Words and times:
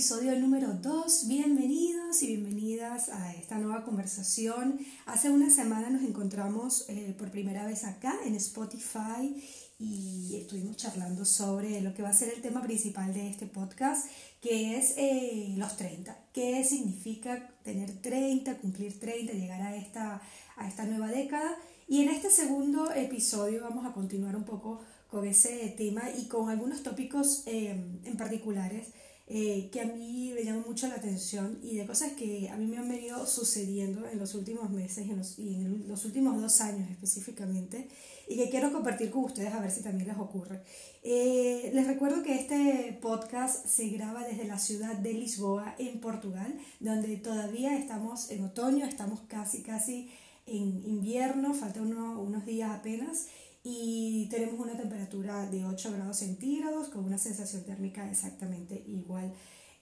episodio 0.00 0.34
número 0.40 0.72
2. 0.72 1.28
Bienvenidos 1.28 2.22
y 2.22 2.28
bienvenidas 2.28 3.10
a 3.10 3.34
esta 3.34 3.58
nueva 3.58 3.84
conversación. 3.84 4.80
Hace 5.04 5.28
una 5.28 5.50
semana 5.50 5.90
nos 5.90 6.00
encontramos 6.04 6.86
eh, 6.88 7.14
por 7.18 7.30
primera 7.30 7.66
vez 7.66 7.84
acá 7.84 8.14
en 8.24 8.34
Spotify 8.36 9.36
y 9.78 10.36
estuvimos 10.40 10.78
charlando 10.78 11.26
sobre 11.26 11.82
lo 11.82 11.92
que 11.92 12.00
va 12.02 12.08
a 12.08 12.14
ser 12.14 12.32
el 12.34 12.40
tema 12.40 12.62
principal 12.62 13.12
de 13.12 13.28
este 13.28 13.44
podcast, 13.44 14.06
que 14.40 14.78
es 14.78 14.94
eh, 14.96 15.52
los 15.58 15.76
30. 15.76 16.16
¿Qué 16.32 16.64
significa 16.64 17.50
tener 17.62 18.00
30, 18.00 18.56
cumplir 18.56 18.98
30, 18.98 19.34
llegar 19.34 19.60
a 19.60 19.76
esta, 19.76 20.22
a 20.56 20.66
esta 20.66 20.86
nueva 20.86 21.08
década? 21.08 21.58
Y 21.86 22.00
en 22.00 22.08
este 22.08 22.30
segundo 22.30 22.90
episodio 22.90 23.64
vamos 23.64 23.84
a 23.84 23.92
continuar 23.92 24.34
un 24.34 24.44
poco 24.44 24.80
con 25.08 25.26
ese 25.26 25.74
tema 25.76 26.04
y 26.16 26.24
con 26.24 26.48
algunos 26.48 26.82
tópicos 26.82 27.42
eh, 27.44 27.78
en 28.02 28.16
particulares 28.16 28.94
eh, 29.32 29.68
que 29.70 29.80
a 29.80 29.84
mí 29.84 30.32
me 30.34 30.42
llaman 30.42 30.64
mucho 30.66 30.88
la 30.88 30.96
atención 30.96 31.60
y 31.62 31.76
de 31.76 31.86
cosas 31.86 32.14
que 32.14 32.48
a 32.48 32.56
mí 32.56 32.66
me 32.66 32.78
han 32.78 32.88
venido 32.88 33.24
sucediendo 33.26 34.04
en 34.08 34.18
los 34.18 34.34
últimos 34.34 34.70
meses 34.70 35.06
y 35.06 35.10
en 35.12 35.18
los, 35.18 35.38
y 35.38 35.54
en 35.54 35.86
los 35.86 36.04
últimos 36.04 36.42
dos 36.42 36.60
años 36.60 36.90
específicamente 36.90 37.86
y 38.28 38.34
que 38.34 38.50
quiero 38.50 38.72
compartir 38.72 39.08
con 39.12 39.26
ustedes 39.26 39.54
a 39.54 39.60
ver 39.60 39.70
si 39.70 39.82
también 39.82 40.08
les 40.08 40.18
ocurre. 40.18 40.62
Eh, 41.04 41.70
les 41.72 41.86
recuerdo 41.86 42.24
que 42.24 42.34
este 42.34 42.98
podcast 43.00 43.64
se 43.66 43.86
graba 43.90 44.26
desde 44.26 44.46
la 44.46 44.58
ciudad 44.58 44.96
de 44.96 45.12
Lisboa, 45.12 45.76
en 45.78 46.00
Portugal, 46.00 46.58
donde 46.80 47.16
todavía 47.16 47.78
estamos 47.78 48.32
en 48.32 48.46
otoño, 48.46 48.84
estamos 48.84 49.20
casi, 49.28 49.62
casi 49.62 50.10
en 50.46 50.82
invierno, 50.84 51.54
faltan 51.54 51.96
unos 51.96 52.44
días 52.44 52.72
apenas 52.72 53.28
y 53.62 54.28
tenemos 54.30 54.58
una 54.58 54.76
temperatura 54.76 55.46
de 55.50 55.64
8 55.64 55.92
grados 55.92 56.18
centígrados 56.18 56.88
con 56.88 57.04
una 57.04 57.18
sensación 57.18 57.64
térmica 57.64 58.10
exactamente 58.10 58.82
igual 58.86 59.32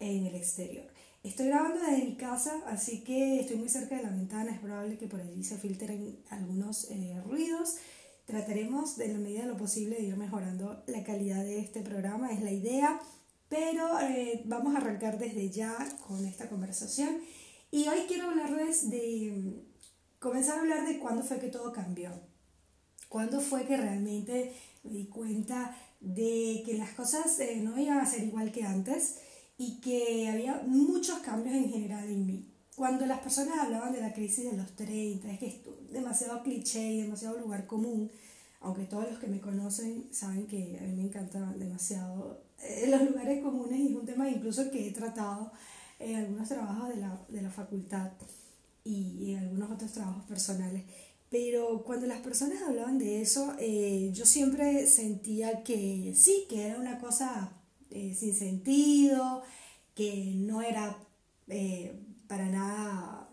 en 0.00 0.26
el 0.26 0.34
exterior. 0.34 0.86
Estoy 1.22 1.48
grabando 1.48 1.80
desde 1.80 2.04
mi 2.04 2.16
casa, 2.16 2.62
así 2.66 3.02
que 3.02 3.40
estoy 3.40 3.56
muy 3.56 3.68
cerca 3.68 3.96
de 3.96 4.04
la 4.04 4.10
ventana, 4.10 4.52
es 4.52 4.60
probable 4.60 4.98
que 4.98 5.08
por 5.08 5.20
allí 5.20 5.42
se 5.42 5.58
filtren 5.58 6.20
algunos 6.30 6.90
eh, 6.90 7.20
ruidos. 7.26 7.76
Trataremos 8.24 8.96
de 8.96 9.08
la 9.08 9.18
medida 9.18 9.42
de 9.42 9.48
lo 9.48 9.56
posible 9.56 9.96
de 9.96 10.04
ir 10.04 10.16
mejorando 10.16 10.82
la 10.86 11.02
calidad 11.02 11.42
de 11.42 11.58
este 11.58 11.82
programa, 11.82 12.32
es 12.32 12.42
la 12.42 12.52
idea, 12.52 13.00
pero 13.48 14.00
eh, 14.00 14.42
vamos 14.44 14.74
a 14.74 14.78
arrancar 14.78 15.18
desde 15.18 15.50
ya 15.50 15.76
con 16.06 16.24
esta 16.24 16.48
conversación. 16.48 17.18
Y 17.70 17.88
hoy 17.88 18.00
quiero 18.06 18.30
hablarles 18.30 18.88
de, 18.88 19.64
comenzar 20.18 20.58
a 20.58 20.60
hablar 20.60 20.86
de 20.86 20.98
cuándo 20.98 21.22
fue 21.22 21.38
que 21.38 21.48
todo 21.48 21.72
cambió. 21.72 22.10
¿Cuándo 23.08 23.40
fue 23.40 23.64
que 23.66 23.76
realmente 23.76 24.52
me 24.84 24.92
di 24.92 25.06
cuenta 25.06 25.74
de 26.00 26.62
que 26.64 26.76
las 26.76 26.90
cosas 26.90 27.38
eh, 27.40 27.60
no 27.62 27.78
iban 27.78 27.98
a 27.98 28.06
ser 28.06 28.24
igual 28.24 28.52
que 28.52 28.64
antes 28.64 29.16
y 29.56 29.80
que 29.80 30.28
había 30.28 30.62
muchos 30.66 31.18
cambios 31.20 31.56
en 31.56 31.70
general 31.70 32.04
en 32.04 32.26
mí? 32.26 32.54
Cuando 32.76 33.06
las 33.06 33.20
personas 33.20 33.58
hablaban 33.58 33.92
de 33.92 34.00
la 34.00 34.12
crisis 34.12 34.44
de 34.44 34.56
los 34.56 34.76
30, 34.76 35.32
es 35.32 35.38
que 35.38 35.46
es 35.46 35.56
demasiado 35.90 36.42
cliché 36.42 36.92
y 36.92 37.02
demasiado 37.02 37.38
lugar 37.38 37.66
común, 37.66 38.10
aunque 38.60 38.84
todos 38.84 39.10
los 39.10 39.18
que 39.18 39.26
me 39.26 39.40
conocen 39.40 40.06
saben 40.12 40.46
que 40.46 40.78
a 40.78 40.82
mí 40.82 40.92
me 40.92 41.02
encantan 41.02 41.58
demasiado 41.58 42.42
eh, 42.62 42.86
los 42.88 43.02
lugares 43.02 43.42
comunes 43.42 43.80
y 43.80 43.88
es 43.88 43.96
un 43.96 44.06
tema 44.06 44.28
incluso 44.28 44.70
que 44.70 44.88
he 44.88 44.92
tratado 44.92 45.50
en 45.98 46.16
algunos 46.16 46.48
trabajos 46.48 46.90
de 46.90 46.96
la, 46.96 47.20
de 47.28 47.42
la 47.42 47.50
facultad 47.50 48.12
y 48.84 49.32
en 49.32 49.38
algunos 49.38 49.72
otros 49.72 49.92
trabajos 49.92 50.24
personales. 50.24 50.84
Pero 51.30 51.82
cuando 51.84 52.06
las 52.06 52.20
personas 52.20 52.62
hablaban 52.62 52.98
de 52.98 53.20
eso, 53.20 53.54
eh, 53.58 54.10
yo 54.14 54.24
siempre 54.24 54.86
sentía 54.86 55.62
que 55.62 56.14
sí, 56.16 56.46
que 56.48 56.68
era 56.68 56.78
una 56.78 56.98
cosa 56.98 57.52
eh, 57.90 58.14
sin 58.18 58.34
sentido, 58.34 59.42
que 59.94 60.32
no 60.36 60.62
era 60.62 60.96
eh, 61.48 62.00
para 62.26 62.46
nada 62.46 63.24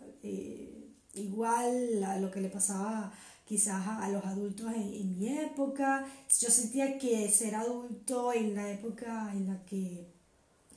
igual 1.14 2.04
a 2.04 2.20
lo 2.20 2.32
que 2.32 2.42
le 2.42 2.50
pasaba 2.50 3.14
quizás 3.46 3.88
a, 3.88 4.10
los 4.10 4.26
adultos 4.26 4.74
en, 4.74 5.18
mi 5.18 5.30
época. 5.30 6.06
Yo 6.40 6.50
sentía 6.50 6.98
que 6.98 7.30
ser 7.30 7.56
adulto 7.56 8.34
en 8.34 8.56
la 8.56 8.70
época 8.72 9.32
en 9.34 9.48
la 9.48 9.64
que 9.66 10.08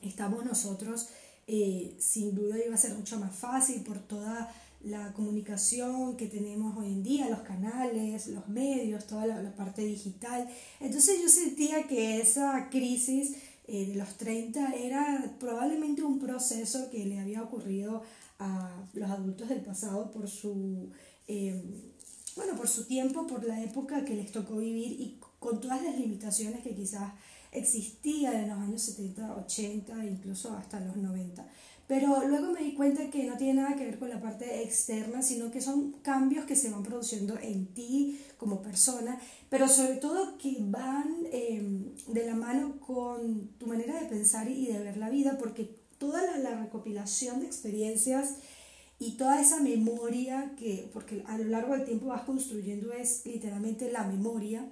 estamos 0.01 0.45
nosotros, 0.45 1.09
sin 1.47 2.35
duda 2.35 2.63
iba 2.63 2.75
a 2.75 2.77
ser 2.77 2.93
mucho 2.93 3.19
más 3.19 3.35
fácil 3.35 3.81
por 3.81 3.99
toda 3.99 4.53
la 4.81 5.11
comunicación 5.13 6.15
que 6.15 6.27
tenemos 6.27 6.77
hoy 6.77 6.87
en 6.87 7.03
día, 7.03 7.29
los 7.29 7.41
canales, 7.41 8.27
los 8.27 8.47
medios, 8.47 9.07
toda 9.07 9.25
la, 9.25 9.55
parte 9.55 9.83
digital. 9.83 10.49
Entonces 10.79 11.21
yo 11.21 11.27
sentía 11.27 11.83
que 11.83 12.21
esa 12.21 12.69
crisis 12.69 13.35
eh, 13.67 13.87
de 13.87 13.95
los 13.95 14.15
30 14.17 14.73
era 14.75 15.35
probablemente 15.39 16.01
un 16.03 16.19
proceso 16.19 16.89
que 16.89 17.05
le 17.05 17.19
había 17.19 17.43
ocurrido 17.43 18.03
a 18.39 18.83
los 18.93 19.09
adultos 19.09 19.49
del 19.49 19.61
pasado 19.61 20.11
por 20.11 20.29
su, 20.29 20.89
eh, 21.27 21.61
bueno, 22.37 22.55
por 22.55 22.69
su 22.69 22.85
tiempo, 22.85 23.27
por 23.27 23.43
la 23.43 23.61
época 23.61 24.05
que 24.05 24.15
les 24.15 24.31
tocó 24.31 24.57
vivir 24.57 24.93
y 24.93 25.19
con 25.39 25.59
todas 25.59 25.83
las 25.83 25.97
limitaciones 25.97 26.61
que 26.61 26.73
quizás 26.73 27.11
existían 27.51 28.35
en 28.35 28.49
los 28.49 28.59
años 28.59 28.81
70, 28.81 29.35
80, 29.35 30.05
incluso 30.05 30.55
hasta 30.55 30.79
los 30.79 30.95
90. 30.95 31.45
Pero 31.89 32.27
luego 32.27 32.51
me 32.51 32.61
di 32.61 32.75
cuenta 32.75 33.09
que 33.09 33.23
no 33.23 33.35
tiene 33.35 33.63
nada 33.63 33.75
que 33.75 33.83
ver 33.83 33.97
con 33.97 34.09
la 34.09 34.21
parte 34.21 34.61
externa, 34.61 35.23
sino 35.23 35.49
que 35.49 35.59
son 35.59 35.93
cambios 36.03 36.45
que 36.45 36.55
se 36.55 36.69
van 36.69 36.83
produciendo 36.83 37.35
en 37.39 37.65
ti 37.73 38.21
como 38.37 38.61
persona, 38.61 39.19
pero 39.49 39.67
sobre 39.67 39.95
todo 39.95 40.37
que 40.37 40.57
van 40.59 41.25
em, 41.31 41.95
de 42.09 42.27
la 42.27 42.35
mano 42.35 42.79
con 42.79 43.47
tu 43.57 43.65
manera 43.65 43.99
de 43.99 44.05
pensar 44.05 44.47
y 44.47 44.67
de 44.67 44.77
ver 44.77 44.97
la 44.97 45.09
vida, 45.09 45.39
porque 45.39 45.79
toda 45.97 46.21
la, 46.37 46.61
recopilación 46.61 47.39
de 47.39 47.47
experiencias 47.47 48.35
y 48.99 49.17
toda 49.17 49.41
esa 49.41 49.59
memoria 49.59 50.53
que, 50.59 50.91
porque 50.93 51.23
a 51.25 51.39
lo 51.39 51.45
largo 51.45 51.73
del 51.73 51.85
tiempo 51.85 52.05
vas 52.05 52.21
construyendo 52.21 52.93
es 52.93 53.25
literalmente 53.25 53.91
la 53.91 54.03
memoria 54.03 54.71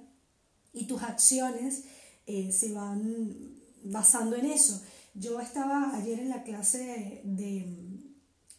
y 0.72 0.86
tus 0.86 1.02
acciones 1.02 1.82
eh, 2.26 2.52
se 2.52 2.72
van 2.72 3.56
basando 3.82 4.36
en 4.36 4.46
eso. 4.46 4.80
Yo 5.18 5.40
estaba 5.40 5.96
ayer 5.96 6.20
en 6.20 6.28
la 6.28 6.44
clase 6.44 7.22
de, 7.24 7.82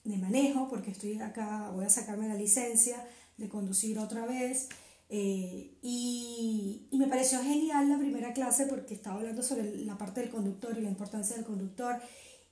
de, 0.03 0.17
manejo, 0.17 0.67
porque 0.67 0.91
estoy 0.91 1.19
acá, 1.19 1.71
voy 1.73 1.85
a 1.85 1.89
sacarme 1.89 2.27
la 2.27 2.35
licencia 2.35 3.05
de 3.37 3.47
conducir 3.47 3.97
otra 3.97 4.25
vez. 4.25 4.67
Eh, 5.07 5.77
y, 5.81 6.87
me 6.91 7.07
pareció 7.07 7.41
genial 7.41 7.87
la 7.87 7.97
primera 7.97 8.33
clase 8.33 8.65
porque 8.65 8.93
estaba 8.93 9.15
hablando 9.17 9.41
sobre 9.41 9.77
la 9.85 9.97
parte 9.97 10.19
del 10.19 10.29
conductor 10.29 10.77
y 10.77 10.81
la 10.81 10.89
importancia 10.89 11.35
del 11.37 11.45
conductor. 11.45 11.95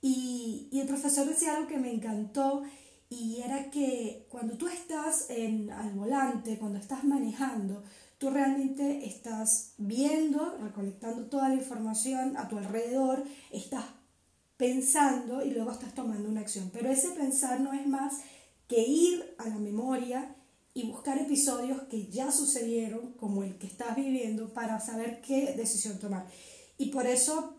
Y, 0.00 0.68
y 0.72 0.80
el 0.80 0.86
profesor 0.86 1.26
decía 1.26 1.54
algo 1.54 1.68
que 1.68 1.76
me 1.76 1.92
encantó 1.92 2.62
y 3.10 3.42
era 3.44 3.70
que 3.70 4.26
cuando 4.30 4.56
tú 4.56 4.68
estás 4.68 5.26
en, 5.28 5.70
al 5.70 5.92
volante, 5.92 6.58
cuando 6.58 6.78
estás 6.78 7.04
manejando, 7.04 7.82
tú 8.18 8.30
realmente 8.30 9.06
estás 9.06 9.74
viendo, 9.78 10.56
recolectando 10.58 11.26
toda 11.26 11.48
la 11.48 11.54
información 11.56 12.36
a 12.36 12.48
tu 12.48 12.58
alrededor, 12.58 13.22
estás 13.50 13.84
pensando 14.58 15.42
y 15.42 15.52
luego 15.52 15.70
estás 15.70 15.94
tomando 15.94 16.28
una 16.28 16.40
acción. 16.40 16.70
Pero 16.70 16.90
ese 16.90 17.10
pensar 17.10 17.60
no 17.60 17.72
es 17.72 17.86
más 17.86 18.18
que 18.66 18.82
ir 18.82 19.34
a 19.38 19.48
la 19.48 19.56
memoria 19.56 20.36
y 20.74 20.86
buscar 20.86 21.16
episodios 21.16 21.82
que 21.84 22.08
ya 22.08 22.30
sucedieron, 22.30 23.14
como 23.14 23.42
el 23.42 23.56
que 23.56 23.66
estás 23.66 23.96
viviendo, 23.96 24.52
para 24.52 24.78
saber 24.80 25.22
qué 25.22 25.54
decisión 25.56 25.98
tomar. 25.98 26.26
Y 26.76 26.90
por 26.90 27.06
eso 27.06 27.56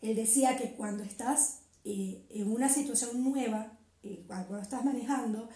él 0.00 0.16
decía 0.16 0.56
que 0.56 0.72
cuando 0.72 1.02
estás 1.02 1.60
eh, 1.84 2.24
en 2.30 2.50
una 2.50 2.68
situación 2.68 3.22
nueva, 3.22 3.76
eh, 4.02 4.24
cuando 4.26 4.58
estás 4.58 4.84
manejando, 4.84 5.48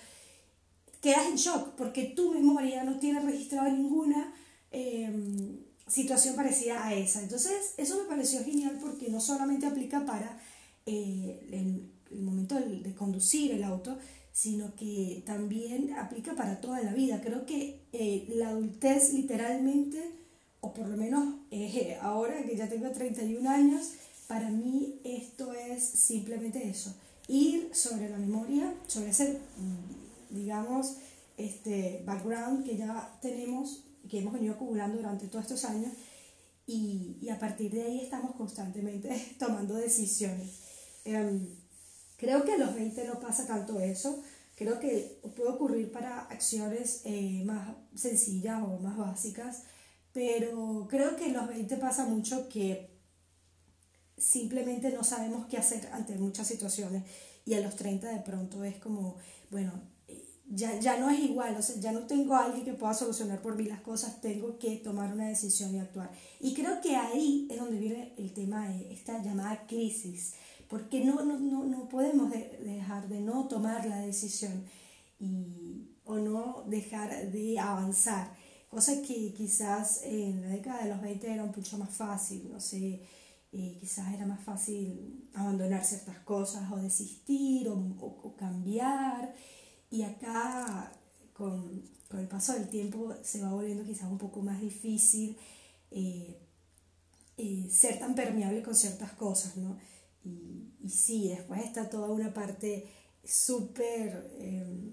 quedas 1.00 1.26
en 1.26 1.36
shock 1.36 1.76
porque 1.76 2.04
tu 2.04 2.32
memoria 2.32 2.82
no 2.84 2.98
tiene 2.98 3.20
registrado 3.20 3.70
ninguna 3.70 4.34
em, 4.70 5.67
situación 5.88 6.36
parecida 6.36 6.86
a 6.86 6.94
esa. 6.94 7.22
Entonces, 7.22 7.74
eso 7.76 7.98
me 8.02 8.08
pareció 8.08 8.44
genial 8.44 8.78
porque 8.80 9.08
no 9.08 9.20
solamente 9.20 9.66
aplica 9.66 10.04
para 10.04 10.38
eh, 10.86 11.48
el, 11.52 12.22
momento 12.22 12.54
de, 12.54 12.94
conducir 12.94 13.52
el 13.52 13.64
auto, 13.64 13.98
sino 14.32 14.74
que 14.74 15.22
también 15.26 15.92
aplica 15.94 16.34
para 16.34 16.60
toda 16.60 16.82
la 16.82 16.94
vida. 16.94 17.20
Creo 17.20 17.44
que 17.44 17.82
eh, 17.92 18.26
la 18.34 18.50
adultez 18.50 19.12
literalmente, 19.12 20.02
o 20.60 20.72
por 20.72 20.88
lo 20.88 20.96
menos 20.96 21.34
eh, 21.50 21.98
ahora 22.02 22.42
que 22.44 22.56
ya 22.56 22.68
tengo 22.68 22.90
31 22.90 23.48
años, 23.48 23.92
para 24.26 24.50
mí 24.50 25.00
esto 25.04 25.52
es 25.52 25.82
simplemente 25.82 26.68
eso, 26.68 26.94
ir 27.28 27.70
sobre 27.74 28.08
la 28.10 28.18
memoria, 28.18 28.74
sobre 28.86 29.10
ese, 29.10 29.40
mm, 29.56 30.34
digamos, 30.34 30.96
este 31.38 32.02
background 32.04 32.64
que 32.64 32.76
ya 32.76 33.18
tenemos, 33.22 33.84
que 34.08 34.18
hemos 34.18 34.32
venido 34.32 34.54
acumulando 34.54 34.96
durante 34.96 35.28
todos 35.28 35.44
estos 35.44 35.64
años, 35.64 35.92
y, 36.66 37.16
y 37.22 37.30
a 37.30 37.38
partir 37.38 37.72
de 37.72 37.82
ahí 37.82 38.00
estamos 38.00 38.34
constantemente 38.36 39.08
tomando 39.38 39.74
decisiones. 39.74 40.60
Em, 41.04 41.48
creo 42.16 42.44
que 42.44 42.52
a 42.52 42.58
los 42.58 42.74
20 42.74 43.06
no 43.06 43.18
pasa 43.18 43.46
tanto 43.46 43.80
eso. 43.80 44.22
Creo 44.54 44.78
que 44.80 45.20
puede 45.36 45.50
ocurrir 45.50 45.92
para 45.92 46.22
acciones 46.22 47.02
eh, 47.04 47.42
más 47.44 47.76
sencillas 47.94 48.60
o 48.62 48.78
más 48.80 48.96
básicas, 48.96 49.62
pero 50.12 50.86
creo 50.90 51.16
que 51.16 51.26
a 51.26 51.32
los 51.32 51.48
20 51.48 51.76
pasa 51.76 52.06
mucho 52.06 52.48
que 52.48 52.90
simplemente 54.16 54.90
no 54.90 55.04
sabemos 55.04 55.46
qué 55.46 55.58
hacer 55.58 55.88
ante 55.92 56.16
muchas 56.16 56.48
situaciones 56.48 57.04
y 57.46 57.54
a 57.54 57.60
los 57.60 57.76
30 57.76 58.10
de 58.10 58.20
pronto 58.20 58.64
es 58.64 58.76
como, 58.76 59.16
bueno, 59.50 59.72
ya, 60.50 60.78
ya 60.80 60.98
no 60.98 61.10
es 61.10 61.20
igual, 61.20 61.56
o 61.56 61.62
sea, 61.62 61.76
ya 61.76 61.92
no 61.92 62.00
tengo 62.06 62.34
a 62.34 62.46
alguien 62.46 62.64
que 62.64 62.72
pueda 62.72 62.94
solucionar 62.94 63.42
por 63.42 63.56
mí 63.56 63.64
las 63.64 63.80
cosas, 63.82 64.20
tengo 64.20 64.58
que 64.58 64.76
tomar 64.76 65.12
una 65.12 65.28
decisión 65.28 65.74
y 65.74 65.78
actuar. 65.78 66.10
Y 66.40 66.54
creo 66.54 66.80
que 66.80 66.96
ahí 66.96 67.46
es 67.50 67.58
donde 67.58 67.78
viene 67.78 68.14
el 68.16 68.32
tema 68.32 68.68
de 68.68 68.92
esta 68.92 69.22
llamada 69.22 69.66
crisis, 69.66 70.34
porque 70.68 71.04
no, 71.04 71.22
no, 71.22 71.38
no, 71.38 71.64
no 71.64 71.88
podemos 71.88 72.30
dejar 72.30 73.08
de 73.08 73.20
no 73.20 73.46
tomar 73.46 73.86
la 73.86 74.00
decisión 74.00 74.64
y, 75.20 75.90
o 76.04 76.16
no 76.16 76.64
dejar 76.66 77.30
de 77.30 77.58
avanzar, 77.58 78.34
cosa 78.70 79.02
que 79.02 79.34
quizás 79.34 80.02
en 80.04 80.42
la 80.42 80.48
década 80.48 80.84
de 80.84 80.90
los 80.90 81.00
20 81.02 81.30
era 81.30 81.44
mucho 81.44 81.76
más 81.78 81.90
fácil, 81.90 82.48
no 82.50 82.60
sé, 82.60 83.02
eh, 83.52 83.76
quizás 83.80 84.12
era 84.14 84.26
más 84.26 84.40
fácil 84.40 85.28
abandonar 85.34 85.84
ciertas 85.84 86.18
cosas 86.20 86.70
o 86.70 86.76
desistir 86.76 87.68
o, 87.68 87.74
o 87.74 88.36
cambiar 88.36 89.34
y 89.90 90.02
acá, 90.02 90.92
con, 91.32 91.82
con, 92.08 92.20
el 92.20 92.28
paso 92.28 92.52
del 92.52 92.68
tiempo, 92.68 93.14
se 93.22 93.40
va 93.42 93.52
volviendo 93.52 93.84
quizás 93.84 94.10
un 94.10 94.18
poco 94.18 94.42
más 94.42 94.60
difícil 94.60 95.36
eh, 95.90 96.38
eh, 97.36 97.68
ser 97.70 97.98
tan 97.98 98.14
permeable 98.14 98.62
con 98.62 98.74
ciertas 98.74 99.12
cosas, 99.12 99.56
¿no? 99.56 99.78
Y, 100.24 100.74
y 100.82 100.90
sí, 100.90 101.28
después 101.28 101.64
está 101.64 101.88
toda 101.88 102.10
una 102.10 102.34
parte 102.34 102.86
súper 103.24 104.36
em, 104.40 104.92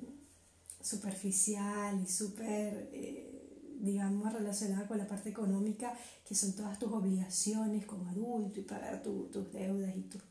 superficial 0.82 2.00
y 2.04 2.08
súper, 2.08 2.90
eh, 2.94 3.76
digamos, 3.80 4.32
relacionada 4.32 4.88
con 4.88 4.98
la 4.98 5.08
parte 5.08 5.30
económica, 5.30 5.98
que 6.28 6.36
son 6.36 6.54
todas 6.54 6.78
tus 6.78 6.92
obligaciones 6.92 7.86
como 7.86 8.08
adulto 8.10 8.60
y 8.60 8.64
pagar 8.64 9.02
tus 9.02 9.52
deudas 9.52 9.96
y 9.96 10.02
tus 10.04 10.22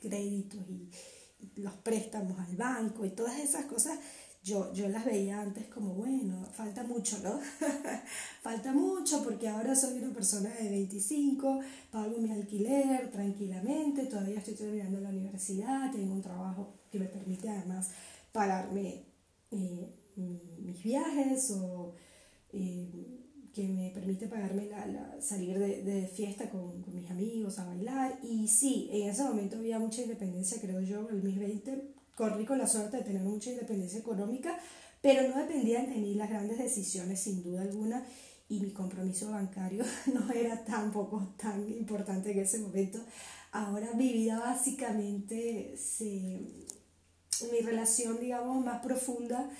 créditos 0.00 0.60
y 0.68 0.88
los 1.56 1.74
préstamos 1.74 2.38
al 2.38 2.56
banco 2.56 3.04
y 3.04 3.10
todas 3.10 3.38
esas 3.38 3.66
cosas, 3.66 3.98
yo, 4.42 4.72
yo 4.72 4.88
las 4.88 5.04
veía 5.04 5.40
antes 5.40 5.66
como, 5.66 5.94
bueno, 5.94 6.46
falta 6.52 6.82
mucho, 6.82 7.18
¿no? 7.18 7.38
falta 8.42 8.72
mucho 8.72 9.22
porque 9.22 9.48
ahora 9.48 9.74
soy 9.74 9.98
una 10.02 10.12
persona 10.14 10.50
de 10.50 10.70
25, 10.70 11.60
pago 11.90 12.18
mi 12.18 12.30
alquiler 12.30 13.10
tranquilamente, 13.10 14.06
todavía 14.06 14.38
estoy 14.38 14.54
terminando 14.54 15.00
la 15.00 15.10
universidad, 15.10 15.92
tengo 15.92 16.14
un 16.14 16.22
trabajo 16.22 16.74
que 16.90 16.98
me 16.98 17.06
permite 17.06 17.48
además 17.48 17.90
pagarme 18.32 19.04
eh, 19.50 19.94
mis 20.16 20.82
viajes 20.82 21.50
o... 21.50 21.94
Eh, 22.52 23.19
que 23.54 23.68
me 23.68 23.90
permite 23.90 24.26
pagarme 24.26 24.66
la, 24.66 25.20
salir 25.20 25.58
de, 25.58 25.82
de 25.82 26.06
fiesta 26.06 26.48
con, 26.50 26.82
con, 26.82 26.94
mis 26.94 27.10
amigos, 27.10 27.58
a 27.58 27.66
bailar. 27.66 28.18
Y 28.22 28.48
sí, 28.48 28.88
en 28.92 29.08
ese 29.08 29.24
momento 29.24 29.58
había 29.58 29.78
mucha 29.78 30.02
independencia, 30.02 30.60
creo 30.60 30.80
yo, 30.80 31.08
en 31.10 31.24
mis 31.24 31.38
20 31.38 32.00
corrí 32.20 32.44
con 32.44 32.58
la 32.58 32.66
suerte 32.66 32.98
de 32.98 33.02
tener 33.02 33.22
mucha 33.22 33.50
independencia 33.50 33.98
económica, 33.98 34.58
pero 35.00 35.26
no 35.28 35.38
dependían 35.38 35.88
de 35.88 35.96
mí 35.96 36.14
las 36.14 36.28
grandes 36.28 36.58
decisiones, 36.58 37.18
sin 37.18 37.42
duda 37.42 37.62
alguna, 37.62 38.04
y 38.50 38.60
mi 38.60 38.72
compromiso 38.72 39.30
bancario 39.30 39.84
no 40.12 40.30
era 40.30 40.62
tampoco 40.64 41.32
tan 41.38 41.66
importante 41.72 42.32
en 42.32 42.40
ese 42.40 42.58
momento. 42.58 42.98
Ahora 43.52 43.94
mi 43.94 44.12
vida 44.12 44.38
básicamente 44.38 45.76
se... 45.78 46.40
mi 47.50 47.60
relación, 47.64 48.20
digamos, 48.20 48.62
más 48.62 48.82
profunda 48.82 49.50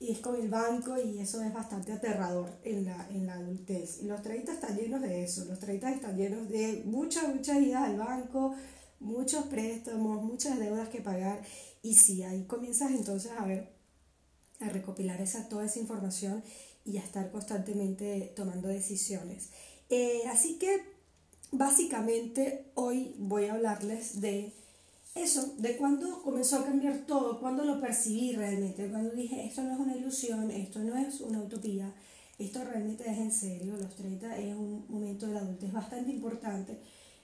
y 0.00 0.12
es 0.12 0.20
con 0.20 0.34
el 0.34 0.48
banco 0.48 0.98
y 0.98 1.20
eso 1.20 1.42
es 1.42 1.52
bastante 1.52 1.92
aterrador 1.92 2.50
en 2.64 2.86
la, 2.86 3.06
en 3.10 3.26
la 3.26 3.34
adultez. 3.34 4.00
Y 4.02 4.06
los 4.06 4.22
30 4.22 4.52
están 4.52 4.76
llenos 4.76 5.02
de 5.02 5.22
eso, 5.22 5.44
los 5.44 5.58
30 5.58 5.92
están 5.92 6.16
llenos 6.16 6.48
de 6.48 6.82
muchas, 6.86 7.28
muchas 7.28 7.60
idas 7.60 7.82
al 7.82 7.98
banco, 7.98 8.54
muchos 8.98 9.44
préstamos, 9.44 10.22
muchas 10.24 10.58
deudas 10.58 10.88
que 10.88 11.02
pagar 11.02 11.42
y 11.82 11.94
si 11.94 12.22
ahí 12.22 12.44
comienzas 12.44 12.92
entonces 12.92 13.32
a 13.38 13.44
ver, 13.44 13.72
a 14.60 14.70
recopilar 14.70 15.20
esa, 15.20 15.48
toda 15.50 15.66
esa 15.66 15.78
información 15.78 16.42
y 16.86 16.96
a 16.96 17.02
estar 17.02 17.30
constantemente 17.30 18.32
tomando 18.34 18.68
decisiones. 18.68 19.50
Eh, 19.90 20.22
así 20.30 20.58
que 20.58 20.82
básicamente 21.52 22.70
hoy 22.74 23.14
voy 23.18 23.46
a 23.46 23.54
hablarles 23.54 24.22
de 24.22 24.54
eso, 25.14 25.54
de 25.58 25.76
cuando 25.76 26.22
comenzó 26.22 26.56
a 26.56 26.64
cambiar 26.64 27.06
todo, 27.06 27.40
cuando 27.40 27.64
lo 27.64 27.80
percibí 27.80 28.32
realmente, 28.32 28.88
cuando 28.88 29.10
dije, 29.10 29.44
esto 29.44 29.62
no 29.62 29.74
es 29.74 29.80
una 29.80 29.96
ilusión, 29.96 30.50
esto 30.50 30.78
no 30.80 30.96
es 30.96 31.20
una 31.20 31.40
utopía, 31.40 31.92
esto 32.38 32.64
realmente 32.64 33.10
es 33.10 33.18
en 33.18 33.32
serio, 33.32 33.76
los 33.76 33.94
30 33.96 34.38
es 34.38 34.54
un 34.54 34.86
momento 34.88 35.26
de 35.26 35.34
la 35.34 35.40
adultez 35.40 35.72
bastante 35.72 36.10
importante, 36.10 36.78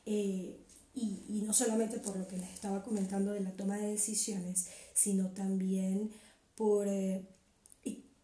eh, 0.04 0.60
y, 0.94 1.24
y, 1.28 1.42
no 1.42 1.52
solamente 1.52 1.98
por 1.98 2.16
lo 2.16 2.26
que 2.26 2.38
les 2.38 2.50
estaba 2.54 2.82
comentando 2.82 3.32
de 3.32 3.40
la 3.40 3.50
toma 3.50 3.76
de 3.76 3.88
decisiones, 3.88 4.68
sino 4.94 5.28
también 5.28 6.10
por 6.54 6.88
eh, 6.88 7.26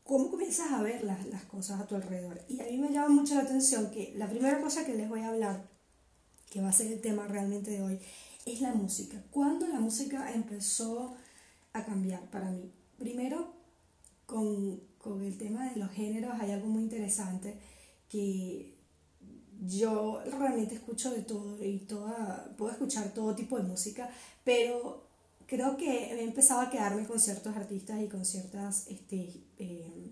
cómo 0.05 0.31
comienzas 0.31 0.73
a 0.73 0.83
ver 0.83 1.05
las, 1.05 1.27
las 1.27 1.45
cosas 1.45 1.81
a 1.81 1.87
tu 1.87 1.95
alrededor. 1.95 2.41
Y 2.49 2.61
a 2.61 2.65
mí 2.65 2.79
me 2.79 2.91
llama 2.93 3.09
mucho 3.09 3.35
la 3.35 3.43
atención 3.43 3.91
que 3.91 4.13
la 4.17 4.29
primera 4.29 4.61
cosa 4.61 4.85
que 4.85 4.95
les 4.95 5.09
voy 5.09 5.21
a 5.21 5.29
hablar, 5.29 5.69
que 6.51 6.61
va 6.61 6.69
a 6.69 6.73
ser 6.73 6.93
el 6.93 7.01
tema 7.01 7.27
realmente 7.27 7.71
de 7.71 7.83
hoy, 7.83 8.01
es 8.45 8.61
la 8.61 8.75
música. 8.75 9.23
¿Cuándo 9.31 9.67
la 9.69 9.81
música 9.81 10.33
empezó 10.33 11.15
a 11.73 11.85
cambiar 11.85 12.31
para 12.31 12.51
mí? 12.51 12.71
Primero, 12.99 13.53
con, 14.27 14.81
con 14.99 15.23
el 15.23 15.37
tema 15.39 15.71
de 15.71 15.77
los 15.77 15.91
géneros 15.91 16.33
hay 16.41 16.53
algo 16.53 16.69
muy 16.69 16.83
interesante 16.83 17.57
que 18.09 18.75
yo 19.65 20.21
realmente 20.39 20.75
escucho 20.75 21.11
de 21.11 21.23
todo 21.23 21.63
y 21.65 21.79
toda, 21.81 22.53
puedo 22.57 22.73
escuchar 22.73 23.13
todo 23.15 23.35
tipo 23.35 23.57
de 23.57 23.63
música, 23.63 24.11
pero 24.45 25.07
creo 25.47 25.77
que 25.77 26.15
he 26.15 26.25
empezado 26.25 26.63
a 26.63 26.71
quedarme 26.71 27.07
con 27.07 27.21
ciertos 27.21 27.57
artistas 27.57 28.01
y 28.01 28.09
con 28.09 28.25
ciertas, 28.25 28.87
este, 28.89 29.33
eh, 29.59 30.11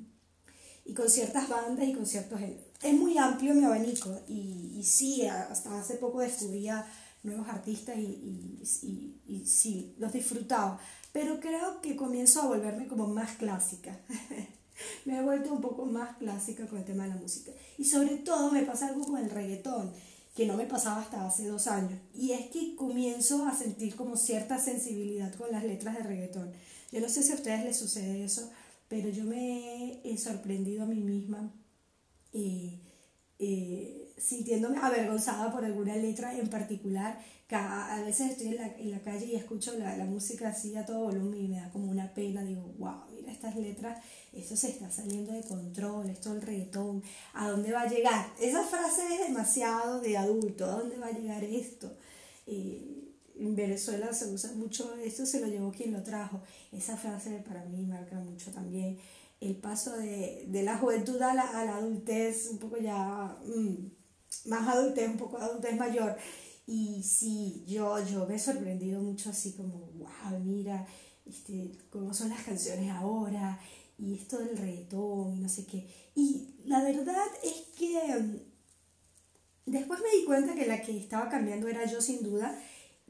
y 0.85 0.94
con 0.94 1.09
ciertas 1.11 1.49
bandas 1.49 1.87
y 1.87 1.94
con 1.94 2.06
ciertos 2.06 2.38
géneros. 2.38 2.65
Es 2.83 2.94
muy 2.94 3.19
amplio 3.19 3.55
mi 3.55 3.65
abanico 3.65 4.21
y, 4.29 4.76
y 4.79 4.85
sí, 4.85 5.26
hasta 5.26 5.79
hace 5.79 5.94
poco 5.94 6.21
descubría 6.21 6.87
nuevos 7.23 7.49
artistas 7.49 7.97
y, 7.99 8.59
y, 8.83 9.21
y, 9.27 9.47
sí, 9.47 9.95
los 9.99 10.13
disfrutaba. 10.13 10.81
Pero 11.13 11.41
creo 11.41 11.81
que 11.81 11.97
comienzo 11.97 12.43
a 12.43 12.47
volverme 12.47 12.87
como 12.87 13.07
más 13.07 13.37
clásica. 13.37 13.99
me 15.05 15.19
he 15.19 15.23
vuelto 15.23 15.53
un 15.53 15.61
poco 15.61 15.85
más 15.87 16.17
clásica 16.17 16.67
con 16.67 16.79
el 16.79 16.85
tema 16.85 17.05
de 17.05 17.11
la 17.11 17.17
música. 17.17 17.53
Y 17.79 17.85
sobre 17.85 18.17
todo 18.19 18.50
me 18.50 18.62
pasa 18.62 18.89
algo 18.89 19.05
con 19.05 19.19
el 19.19 19.31
reggaetón, 19.31 19.93
que 20.35 20.47
no 20.47 20.57
me 20.57 20.67
pasaba 20.67 21.00
hasta 21.00 21.27
hace 21.27 21.47
dos 21.47 21.67
años. 21.67 21.99
Y 22.15 22.33
es 22.33 22.47
que 22.50 22.77
comienzo 22.77 23.47
a 23.47 23.55
sentir 23.55 23.97
como 23.97 24.17
cierta 24.17 24.59
sensibilidad 24.59 25.35
con 25.35 25.50
las 25.50 25.65
letras 25.65 25.97
de 25.97 26.05
reggaetón. 26.05 26.53
Yo 26.93 27.00
no 27.00 27.09
sé 27.09 27.23
si 27.23 27.33
a 27.33 27.37
ustedes 27.37 27.65
les 27.65 27.77
sucede 27.77 28.25
eso, 28.25 28.50
pero 28.89 29.09
yo 29.11 29.25
me 29.25 30.00
he 30.05 30.17
sorprendido 30.17 30.85
a 30.85 30.87
mí 30.87 31.00
misma. 31.00 31.53
Eh, 32.33 32.79
eh, 33.42 34.12
sintiéndome 34.18 34.78
avergonzada 34.78 35.50
por 35.50 35.64
alguna 35.64 35.97
letra 35.97 36.37
en 36.37 36.49
particular. 36.49 37.18
A 37.52 38.00
veces 38.04 38.32
estoy 38.32 38.49
en 38.49 38.56
la, 38.56 38.66
en 38.76 38.90
la 38.92 39.00
calle 39.00 39.26
y 39.26 39.35
escucho 39.35 39.76
la, 39.76 39.97
la, 39.97 40.04
música 40.04 40.50
así 40.50 40.76
a 40.76 40.87
todo 40.87 41.00
volumen 41.00 41.47
y 41.47 41.49
me 41.49 41.56
da 41.56 41.70
como 41.70 41.90
una 41.90 42.12
pena. 42.14 42.44
Digo, 42.44 42.73
wow, 42.78 43.00
mira 43.12 43.32
estas 43.32 43.56
letras, 43.56 43.99
esto 44.32 44.54
se 44.54 44.68
está 44.68 44.88
saliendo 44.90 45.32
de 45.32 45.42
control, 45.42 46.11
esto 46.11 46.32
el 46.32 46.42
reggaetón, 46.42 47.02
¿a 47.32 47.49
dónde 47.49 47.73
va 47.73 47.82
a 47.82 47.88
llegar? 47.88 48.26
Esa 48.40 48.62
frase 48.62 49.02
es 49.14 49.28
demasiado 49.28 50.00
de 50.00 50.16
adulto, 50.16 50.66
¿a 50.66 50.76
dónde 50.76 50.99
va 50.99 51.09
a 51.09 51.12
llegar 51.12 51.42
esto? 51.42 51.90
Eh, 52.47 53.00
en 53.40 53.56
Venezuela 53.56 54.12
se 54.12 54.28
usa 54.28 54.52
mucho 54.52 54.94
esto, 54.97 55.25
se 55.26 55.40
lo 55.40 55.47
llevó 55.47 55.73
quien 55.73 55.92
lo 55.92 56.02
trajo. 56.02 56.42
Esa 56.70 56.97
frase 56.97 57.42
para 57.49 57.64
mí 57.64 57.85
marca 57.87 58.16
mucho 58.16 58.52
también 58.52 58.99
el 59.40 59.56
paso 59.56 59.97
de, 59.97 60.44
de 60.49 60.62
la 60.62 60.78
juventud 60.78 61.20
a 61.23 61.35
la, 61.35 61.42
a 61.42 61.64
la, 61.64 61.76
adultez, 61.76 62.49
un 62.50 62.59
poco 62.59 62.76
ya... 62.76 63.37
Mm, 63.44 64.00
más 64.47 64.68
adultez, 64.68 65.09
un 65.09 65.16
poco 65.16 65.38
adultez 65.38 65.76
mayor. 65.76 66.16
Y 66.66 67.02
sí, 67.02 67.64
yo, 67.66 68.04
yo 68.06 68.26
me 68.26 68.37
he 68.37 68.38
sorprendido 68.38 69.00
mucho 69.00 69.30
así 69.30 69.52
como, 69.52 69.90
wow, 69.94 70.38
mira, 70.40 70.87
este, 71.26 71.73
cómo 71.90 72.14
son 72.14 72.28
las 72.30 72.42
canciones 72.42 72.90
ahora, 72.90 73.59
y 73.99 74.14
esto 74.14 74.38
del 74.38 74.56
reggaetón, 74.56 75.37
y 75.37 75.40
no 75.40 75.49
sé 75.49 75.66
qué. 75.66 75.88
Y 76.14 76.54
la 76.64 76.82
verdad 76.82 77.26
es 77.42 77.76
que 77.76 77.99
mm, 78.20 79.70
después 79.73 80.00
me 80.00 80.18
di 80.18 80.25
cuenta 80.25 80.54
que 80.54 80.66
la 80.66 80.80
que 80.80 80.97
estaba 80.97 81.28
cambiando 81.28 81.68
era 81.68 81.85
yo 81.87 82.00
sin 82.00 82.23
duda, 82.23 82.56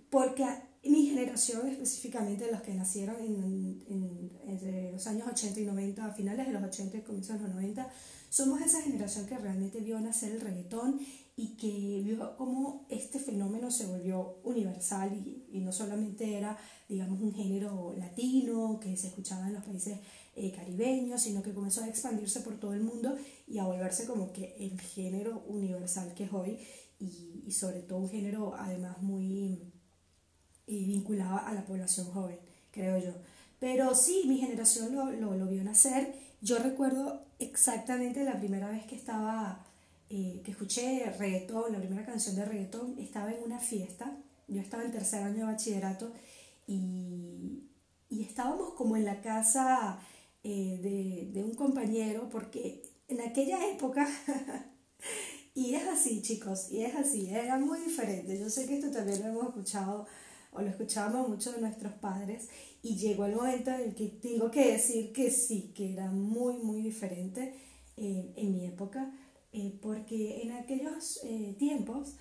porque 0.08 0.46
mi 0.82 1.06
generación, 1.06 1.68
específicamente 1.68 2.50
los 2.50 2.62
que 2.62 2.74
nacieron 2.74 3.16
en, 3.20 3.84
en, 3.88 4.30
entre 4.46 4.92
los 4.92 5.06
años 5.06 5.28
80 5.28 5.60
y 5.60 5.64
90, 5.64 6.06
a 6.06 6.12
finales 6.12 6.46
de 6.46 6.52
los 6.52 6.62
80 6.62 6.98
y 6.98 7.00
comienzos 7.02 7.36
de 7.36 7.42
los 7.46 7.54
90, 7.54 7.90
somos 8.30 8.60
esa 8.62 8.80
generación 8.80 9.26
que 9.26 9.36
realmente 9.36 9.80
vio 9.80 10.00
nacer 10.00 10.32
el 10.32 10.40
reggaetón 10.40 11.00
y 11.36 11.56
que 11.56 12.02
vio 12.04 12.36
cómo 12.36 12.86
este 12.88 13.18
fenómeno 13.18 13.70
se 13.70 13.86
volvió 13.86 14.38
universal 14.44 15.12
y, 15.12 15.46
y, 15.50 15.60
no 15.60 15.72
solamente 15.72 16.38
era, 16.38 16.56
digamos, 16.88 17.20
un 17.20 17.34
género 17.34 17.94
latino 17.98 18.78
que 18.80 18.96
se 18.96 19.08
escuchaba 19.08 19.48
en 19.48 19.54
los 19.54 19.64
países 19.64 19.98
eh, 20.36 20.52
caribeño, 20.52 21.18
sino 21.18 21.42
que 21.42 21.52
comenzó 21.52 21.82
a 21.82 21.88
expandirse 21.88 22.40
por 22.40 22.58
todo 22.58 22.72
el 22.72 22.82
mundo 22.82 23.16
y 23.46 23.58
a 23.58 23.64
volverse 23.64 24.06
como 24.06 24.32
que 24.32 24.54
el 24.58 24.80
género 24.80 25.42
universal 25.48 26.14
que 26.14 26.24
es 26.24 26.32
hoy 26.32 26.58
y, 26.98 27.42
y 27.46 27.52
sobre 27.52 27.80
todo 27.82 27.98
un 27.98 28.10
género 28.10 28.54
además 28.56 29.02
muy 29.02 29.72
a 31.46 31.54
la 31.54 31.64
población 31.64 32.06
joven, 32.10 32.38
creo 32.70 32.98
yo. 32.98 33.12
Pero 33.58 33.94
sí, 33.94 34.24
mi 34.26 34.38
generación 34.38 34.94
lo, 34.94 35.10
lo, 35.10 35.34
lo 35.34 35.46
vio 35.46 35.62
nacer. 35.62 36.14
Yo 36.40 36.58
recuerdo 36.58 37.22
exactamente 37.38 38.24
la 38.24 38.38
primera 38.38 38.70
vez 38.70 38.86
que 38.86 38.96
estaba, 38.96 39.64
eh, 40.08 40.40
que 40.44 40.52
escuché 40.52 41.04
reggaetón, 41.18 41.72
la 41.72 41.78
primera 41.78 42.06
canción 42.06 42.36
de 42.36 42.44
reggaetón, 42.44 42.98
estaba 42.98 43.30
en 43.32 43.42
una 43.42 43.58
fiesta. 43.58 44.16
Yo 44.48 44.60
estaba 44.60 44.84
en 44.84 44.92
tercer 44.92 45.22
año 45.22 45.46
de 45.46 45.52
bachillerato 45.52 46.12
y, 46.66 47.64
y 48.08 48.22
estábamos 48.22 48.74
como 48.74 48.96
en 48.96 49.04
la 49.04 49.20
casa 49.20 49.98
eh, 50.42 50.78
de, 50.82 51.30
de 51.32 51.44
un 51.44 51.54
compañero, 51.54 52.28
porque 52.30 52.82
en 53.08 53.20
aquella 53.20 53.70
época 53.70 54.08
Y 55.54 55.74
es 55.74 55.86
así, 55.88 56.22
chicos, 56.22 56.70
y 56.70 56.82
es 56.84 56.94
así, 56.94 57.28
era 57.28 57.58
muy 57.58 57.80
diferente. 57.80 58.38
Yo 58.38 58.48
sé 58.48 58.66
que 58.66 58.78
esto 58.78 58.90
también 58.90 59.20
lo 59.20 59.28
hemos 59.28 59.48
escuchado 59.48 60.06
o 60.52 60.60
lo 60.62 60.68
escuchábamos 60.68 61.28
mucho 61.28 61.52
de 61.52 61.60
nuestros 61.60 61.92
padres 61.94 62.48
y 62.82 62.96
llegó 62.96 63.26
el 63.26 63.36
momento 63.36 63.70
en 63.70 63.80
el 63.80 63.94
que 63.94 64.08
tengo 64.08 64.50
que 64.50 64.72
decir 64.72 65.12
que 65.12 65.30
sí, 65.30 65.72
que 65.74 65.92
era 65.92 66.10
muy, 66.10 66.54
muy 66.58 66.82
diferente 66.82 67.54
eh, 67.96 68.32
en 68.36 68.52
mi 68.52 68.66
época, 68.66 69.12
eh, 69.52 69.78
porque 69.80 70.42
en 70.42 70.52
aquellos 70.52 71.20
eh, 71.24 71.54
tiempos 71.58 72.16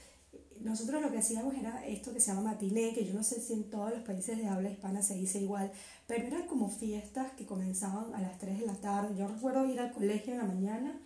nosotros 0.60 1.02
lo 1.02 1.12
que 1.12 1.20
hacíamos 1.20 1.56
era 1.56 1.86
esto 1.88 2.14
que 2.14 2.20
se 2.20 2.32
llama 2.32 2.52
matiné, 2.52 2.94
que 2.94 3.06
yo 3.06 3.14
no 3.14 3.24
sé 3.24 3.40
si 3.40 3.54
en 3.54 3.70
todos 3.70 3.92
los 3.92 4.02
países 4.02 4.38
de 4.38 4.48
habla 4.48 4.70
hispana 4.70 5.02
se 5.02 5.16
dice 5.16 5.40
igual, 5.40 5.72
pero 6.06 6.28
eran 6.28 6.48
como 6.48 6.70
fiestas 6.70 7.32
que 7.34 7.46
comenzaban 7.46 8.14
a 8.14 8.22
las 8.22 8.38
3 8.40 8.60
de 8.60 8.66
la 8.66 8.76
tarde. 8.76 9.16
Yo 9.18 9.28
recuerdo 9.28 9.66
ir 9.66 9.80
al 9.80 9.94
colegio 9.94 10.34
en 10.34 10.40
la 10.40 10.46
mañana, 10.46 11.00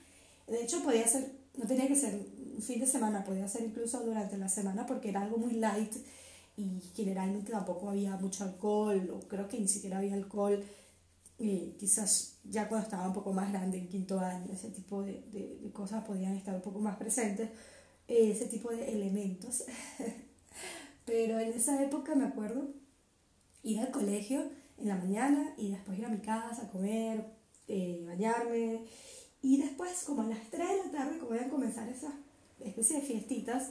de 0.47 0.63
hecho 0.63 0.83
podía 0.83 1.07
ser, 1.07 1.31
no 1.55 1.67
tenía 1.67 1.87
que 1.87 1.95
ser 1.95 2.19
un 2.55 2.61
fin 2.61 2.79
de 2.79 2.87
semana, 2.87 3.23
podía 3.23 3.47
ser 3.47 3.63
incluso 3.63 4.03
durante 4.03 4.37
la 4.37 4.49
semana 4.49 4.85
porque 4.87 5.09
era 5.09 5.21
algo 5.21 5.37
muy 5.37 5.53
light 5.53 5.93
y 6.55 6.81
generalmente 6.95 7.51
tampoco 7.51 7.89
había 7.89 8.15
mucho 8.17 8.43
alcohol, 8.43 9.09
o 9.13 9.27
creo 9.27 9.47
que 9.47 9.59
ni 9.59 9.67
siquiera 9.67 9.97
había 9.97 10.13
alcohol, 10.13 10.63
eh, 11.39 11.75
quizás 11.79 12.39
ya 12.43 12.67
cuando 12.67 12.85
estaba 12.85 13.07
un 13.07 13.13
poco 13.13 13.33
más 13.33 13.51
grande, 13.51 13.77
en 13.79 13.87
quinto 13.87 14.19
año, 14.19 14.51
ese 14.51 14.69
tipo 14.69 15.03
de, 15.03 15.23
de, 15.31 15.71
cosas 15.71 16.03
podían 16.05 16.35
estar 16.35 16.53
un 16.55 16.61
poco 16.61 16.79
más 16.79 16.97
presentes, 16.97 17.49
eh, 18.07 18.31
ese 18.31 18.45
tipo 18.45 18.69
de 18.71 18.91
elementos. 18.91 19.63
Pero 21.05 21.39
en 21.39 21.53
esa 21.53 21.81
época 21.83 22.15
me 22.15 22.25
acuerdo 22.25 22.69
ir 23.63 23.79
al 23.79 23.91
colegio 23.91 24.43
en 24.77 24.87
la 24.87 24.95
mañana 24.95 25.53
y 25.57 25.71
después 25.71 25.97
ir 25.99 26.05
a 26.05 26.09
mi 26.09 26.19
casa 26.19 26.63
a 26.63 26.69
comer, 26.69 27.25
eh, 27.67 28.03
bañarme 28.05 28.85
y 29.41 29.61
después 29.61 30.03
como 30.05 30.21
a 30.21 30.27
las 30.27 30.49
3 30.49 30.69
de 30.69 30.77
la 30.85 30.91
tarde 30.91 31.17
como 31.17 31.35
iban 31.35 31.47
a 31.47 31.49
comenzar 31.49 31.89
esas 31.89 32.13
especie 32.59 32.97
de 32.97 33.01
fiestitas, 33.01 33.69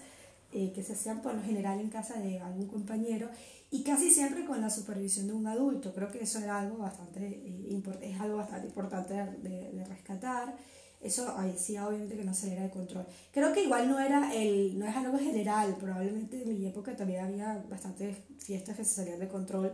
eh, 0.53 0.73
que 0.75 0.83
se 0.83 0.93
hacían 0.93 1.23
por 1.23 1.35
lo 1.35 1.43
general 1.43 1.81
en 1.81 1.89
casa 1.89 2.19
de 2.21 2.39
algún 2.39 2.67
compañero 2.67 3.31
y 3.71 3.83
casi 3.83 4.11
siempre 4.11 4.45
con 4.45 4.61
la 4.61 4.69
supervisión 4.69 5.27
de 5.27 5.33
un 5.33 5.47
adulto. 5.47 5.95
Creo 5.95 6.11
que 6.11 6.23
eso 6.23 6.39
era 6.39 6.59
algo 6.61 6.77
bastante, 6.77 7.21
eh, 7.27 7.83
es 8.03 8.21
algo 8.21 8.37
bastante 8.37 8.69
importante 8.69 9.15
de, 9.15 9.73
de, 9.73 9.85
rescatar. 9.87 10.55
Eso 11.01 11.35
sí, 11.57 11.79
obviamente 11.79 12.17
que 12.17 12.25
no 12.25 12.35
saliera 12.35 12.65
de 12.65 12.71
control. 12.71 13.07
Creo 13.33 13.53
que 13.55 13.65
igual 13.65 13.89
no, 13.89 13.99
era 13.99 14.35
el, 14.35 14.79
no 14.79 14.87
es 14.87 14.95
algo 14.95 15.19
general, 15.19 15.75
probablemente 15.81 16.43
en 16.43 16.61
mi 16.61 16.67
época 16.67 16.95
también 16.95 17.25
había 17.25 17.65
bastantes 17.71 18.19
fiestas 18.39 18.77
que 18.77 18.85
se 18.85 18.97
salían 18.97 19.21
de 19.21 19.29
control 19.29 19.73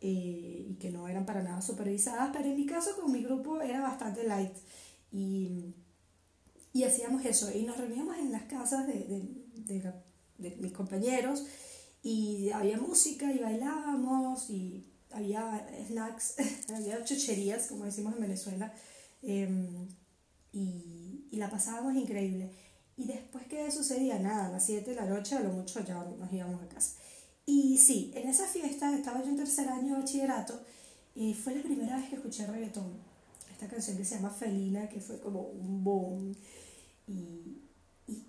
eh, 0.00 0.66
y 0.70 0.76
que 0.76 0.90
no 0.90 1.08
eran 1.08 1.26
para 1.26 1.42
nada 1.42 1.60
supervisadas, 1.60 2.30
pero 2.32 2.48
en 2.48 2.54
mi 2.54 2.66
caso 2.66 2.94
con 3.00 3.10
mi 3.10 3.20
grupo 3.20 3.60
era 3.60 3.80
bastante 3.80 4.22
light 4.28 4.54
y, 5.10 5.74
y 6.72 6.84
hacíamos 6.84 7.24
eso 7.24 7.50
y 7.52 7.64
nos 7.64 7.76
reuníamos 7.76 8.16
en 8.16 8.30
las 8.30 8.44
casas 8.44 8.86
de, 8.86 8.94
de, 8.94 9.74
de 9.74 9.82
la 9.82 10.09
de 10.40 10.56
mis 10.56 10.72
compañeros 10.72 11.44
y 12.02 12.50
había 12.50 12.78
música 12.78 13.32
y 13.32 13.38
bailábamos 13.38 14.48
y 14.50 14.86
había 15.12 15.66
snacks, 15.86 16.36
había 16.74 17.04
chucherías, 17.04 17.66
como 17.66 17.84
decimos 17.84 18.14
en 18.14 18.22
Venezuela, 18.22 18.72
em, 19.22 19.88
y, 20.52 21.26
y, 21.30 21.36
la 21.36 21.50
pasábamos 21.50 21.94
increíble. 21.94 22.50
Y 22.96 23.04
después, 23.04 23.46
¿qué 23.46 23.70
sucedía? 23.70 24.18
Nada, 24.18 24.46
a 24.46 24.50
las 24.50 24.66
7 24.66 24.90
de 24.90 24.96
la 24.96 25.06
noche, 25.06 25.36
a 25.36 25.40
lo 25.40 25.50
mucho 25.50 25.80
ya 25.84 25.94
nos 25.94 26.32
íbamos 26.32 26.62
a 26.62 26.68
casa. 26.68 26.96
Y 27.46 27.78
sí, 27.78 28.12
en 28.14 28.28
esa 28.28 28.46
fiesta, 28.46 28.94
estaba 28.94 29.22
yo 29.22 29.30
en 29.30 29.36
tercer 29.36 29.68
año 29.68 29.94
de 29.94 30.00
bachillerato, 30.00 30.60
y 31.14 31.34
fue 31.34 31.54
la 31.54 31.62
primera 31.62 31.96
vez 31.96 32.08
que 32.08 32.16
escuché 32.16 32.46
reggaetón. 32.46 32.92
Esta 33.50 33.68
canción 33.68 33.96
que 33.96 34.04
se 34.04 34.16
llama 34.16 34.30
Felina, 34.30 34.88
que 34.88 35.00
fue 35.00 35.18
como 35.20 35.42
un 35.42 35.82
boom. 35.82 36.36
Y, 37.06 37.62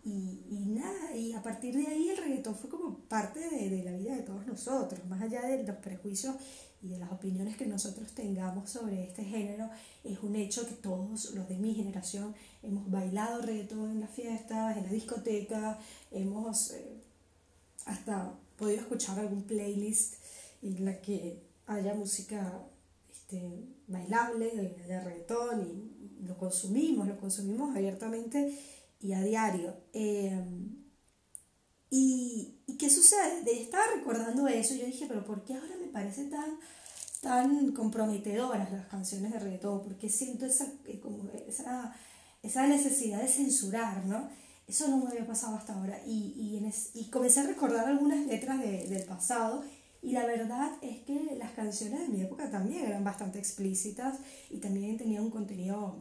y, 0.03 0.43
y, 0.49 0.65
nada, 0.67 1.15
y 1.15 1.33
a 1.33 1.41
partir 1.41 1.75
de 1.75 1.87
ahí 1.87 2.09
el 2.09 2.17
reggaetón 2.17 2.55
fue 2.55 2.69
como 2.69 2.99
parte 2.99 3.39
de, 3.39 3.69
de, 3.69 3.83
la 3.83 3.91
vida 3.91 4.15
de 4.15 4.23
todos 4.23 4.45
nosotros, 4.45 5.03
más 5.05 5.21
allá 5.21 5.41
de 5.41 5.63
los 5.63 5.77
prejuicios 5.77 6.35
y 6.83 6.89
de 6.89 6.99
las 6.99 7.11
opiniones 7.11 7.57
que 7.57 7.65
nosotros 7.65 8.11
tengamos 8.11 8.69
sobre 8.69 9.03
este 9.03 9.23
género, 9.23 9.69
es 10.03 10.19
un 10.21 10.35
hecho 10.35 10.67
que 10.67 10.73
todos 10.73 11.31
los 11.31 11.47
de 11.47 11.57
mi 11.57 11.73
generación 11.73 12.35
hemos 12.63 12.89
bailado 12.89 13.41
reggaetón 13.41 13.91
en 13.91 13.99
las 14.01 14.11
fiestas, 14.11 14.77
en 14.77 14.83
la 14.83 14.91
discoteca, 14.91 15.79
hemos 16.11 16.71
eh, 16.71 17.01
hasta 17.85 18.33
podido 18.57 18.81
escuchar 18.81 19.19
algún 19.19 19.43
playlist 19.43 20.15
en 20.61 20.85
la 20.85 21.01
que 21.01 21.41
haya 21.67 21.93
música 21.93 22.63
este, 23.11 23.65
bailable, 23.87 24.75
haya 24.83 25.01
reggaetón 25.01 25.61
y, 25.61 26.23
y 26.23 26.27
lo 26.27 26.37
consumimos, 26.37 27.07
lo 27.07 27.19
consumimos 27.19 27.75
abiertamente 27.75 28.57
y 29.01 29.13
a 29.13 29.21
diario. 29.21 29.75
Em, 29.93 30.75
y, 31.89 32.61
y, 32.67 32.77
qué 32.77 32.89
sucede? 32.89 33.43
De, 33.43 33.61
estaba 33.61 33.83
recordando 33.95 34.47
eso 34.47 34.75
yo 34.75 34.85
dije, 34.85 35.05
pero 35.07 35.25
¿por 35.25 35.43
qué 35.43 35.55
ahora 35.55 35.75
me 35.79 35.87
parece 35.87 36.25
tan, 36.25 36.57
tan 37.21 37.71
comprometedoras 37.73 38.71
las 38.71 38.87
canciones 38.87 39.33
de 39.33 39.39
reggaetón? 39.39 39.81
¿Por 39.83 39.97
qué 39.97 40.09
siento 40.09 40.45
esa, 40.45 40.71
eh, 40.85 40.99
como 40.99 41.29
esa, 41.47 41.93
esa 42.43 42.67
necesidad 42.67 43.21
de 43.21 43.27
censurar, 43.27 44.05
¿no? 44.05 44.29
Eso 44.67 44.87
no 44.87 44.97
me 44.97 45.09
había 45.09 45.27
pasado 45.27 45.57
hasta 45.57 45.73
ahora. 45.73 45.99
Y, 46.05 46.33
y, 46.37 46.71
y 46.93 47.09
comencé 47.09 47.41
a 47.41 47.43
recordar 47.43 47.87
algunas 47.87 48.25
letras 48.25 48.59
de, 48.59 48.87
del 48.87 49.03
pasado 49.03 49.63
y 50.01 50.13
la 50.13 50.25
verdad 50.25 50.71
es 50.81 51.03
que 51.03 51.35
las 51.37 51.51
canciones 51.51 52.01
de 52.01 52.07
mi 52.07 52.21
época 52.21 52.49
también 52.49 52.85
eran 52.85 53.03
bastante 53.03 53.37
explícitas 53.37 54.17
y 54.49 54.57
también 54.57 54.97
tenían 54.97 55.23
un 55.23 55.29
contenido 55.29 55.99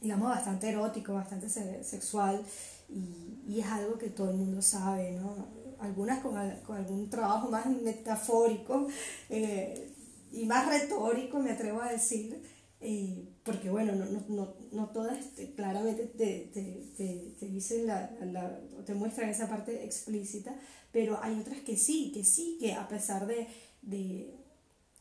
digamos, 0.00 0.28
bastante 0.28 0.68
erótico, 0.68 1.14
bastante 1.14 1.48
sexual 1.48 2.44
y, 2.88 3.40
y, 3.46 3.60
es 3.60 3.66
algo 3.66 3.98
que 3.98 4.10
todo 4.10 4.30
el 4.30 4.36
mundo 4.36 4.60
sabe, 4.60 5.12
¿no? 5.12 5.46
Algunas 5.80 6.20
con, 6.20 6.34
con 6.66 6.76
algún 6.76 7.10
trabajo 7.10 7.50
más 7.50 7.66
metafórico 7.66 8.86
eh, 9.30 9.90
y 10.32 10.44
más 10.46 10.68
retórico, 10.68 11.38
me 11.38 11.52
atrevo 11.52 11.80
a 11.80 11.90
decir, 11.90 12.42
eh, 12.80 13.28
porque 13.44 13.70
bueno, 13.70 13.94
no, 13.94 14.04
no, 14.28 14.54
no 14.72 14.88
todas 14.88 15.18
claramente 15.56 16.04
te, 16.06 16.50
te, 16.52 16.92
te, 16.96 17.34
te 17.38 17.46
dicen 17.46 17.86
la, 17.86 18.10
la, 18.20 18.60
te 18.84 18.94
muestran 18.94 19.30
esa 19.30 19.48
parte 19.48 19.84
explícita, 19.84 20.54
pero 20.92 21.18
hay 21.22 21.38
otras 21.40 21.60
que 21.60 21.76
sí, 21.76 22.12
que 22.12 22.24
sí, 22.24 22.58
que 22.60 22.74
a 22.74 22.86
pesar 22.88 23.26
de, 23.26 23.48
de, 23.82 24.34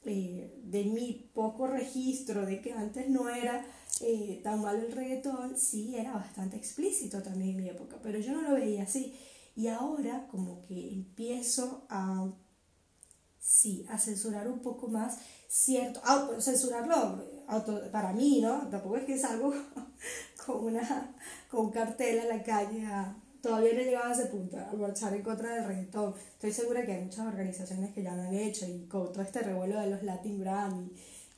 eh, 0.05 0.61
de 0.63 0.83
mi 0.85 1.29
poco 1.33 1.67
registro 1.67 2.45
de 2.45 2.61
que 2.61 2.73
antes 2.73 3.09
no 3.09 3.29
era 3.29 3.65
eh, 4.03 4.41
tan 4.43 4.61
malo 4.61 4.79
el 4.85 4.91
reggaetón, 4.91 5.57
sí 5.57 5.95
era 5.95 6.13
bastante 6.13 6.57
explícito 6.57 7.23
también 7.23 7.51
en 7.51 7.57
mi 7.57 7.69
época, 7.69 7.97
pero 8.03 8.19
yo 8.19 8.33
no 8.33 8.41
lo 8.41 8.55
veía 8.55 8.83
así. 8.83 9.15
Y 9.55 9.67
ahora 9.67 10.27
como 10.29 10.65
que 10.65 10.93
empiezo 10.93 11.85
a, 11.89 12.31
sí, 13.39 13.85
a 13.89 13.97
censurar 13.97 14.47
un 14.47 14.59
poco 14.59 14.87
más 14.87 15.17
cierto, 15.47 16.01
censurarlo 16.39 17.43
auto, 17.47 17.81
para 17.91 18.13
mí, 18.13 18.41
¿no? 18.41 18.67
Tampoco 18.69 18.97
es 18.97 19.05
que 19.05 19.13
es 19.13 19.23
algo 19.23 19.53
con, 20.45 20.65
una, 20.65 21.15
con 21.49 21.67
un 21.67 21.71
cartel 21.71 22.19
en 22.19 22.29
la 22.29 22.43
calle 22.43 22.85
todavía 23.43 23.73
no 23.73 23.79
he 23.81 23.83
llegado 23.83 24.09
a 24.09 24.13
ese 24.13 24.27
punto, 24.27 24.57
a 24.57 24.73
marchar 24.73 25.13
en 25.13 25.21
contra 25.21 25.53
del 25.53 25.65
reggaetón. 25.65 26.15
Estoy 26.15 26.53
segura 26.53 26.85
que 26.85 26.93
hay 26.93 27.03
muchas 27.03 27.27
organizaciones 27.27 27.93
que 27.93 28.01
ya 28.01 28.15
lo 28.15 28.21
han 28.21 28.33
hecho 28.33 28.65
y 28.65 28.85
con 28.87 29.11
todo 29.11 29.21
este 29.21 29.41
revuelo 29.41 29.81
de 29.81 29.87
los 29.87 30.01
Latin 30.01 30.39
Grammy, 30.39 30.93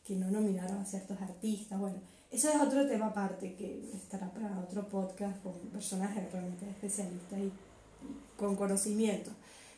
que 0.05 0.15
no 0.15 0.29
nominaron 0.29 0.77
a 0.77 0.85
ciertos 0.85 1.19
artistas, 1.19 1.79
bueno, 1.79 1.99
eso 2.35 2.49
es 2.49 2.57
otro 2.57 2.85
tema 2.85 3.07
aparte 3.07 3.55
que 3.55 3.89
estará 3.93 4.29
para 4.29 4.59
otro 4.59 4.85
podcast 4.89 5.41
con 5.41 5.53
personas 5.71 6.13
realmente 6.13 6.69
especialistas 6.69 7.39
y, 7.39 7.49
con 8.35 8.57
conocimiento 8.57 9.31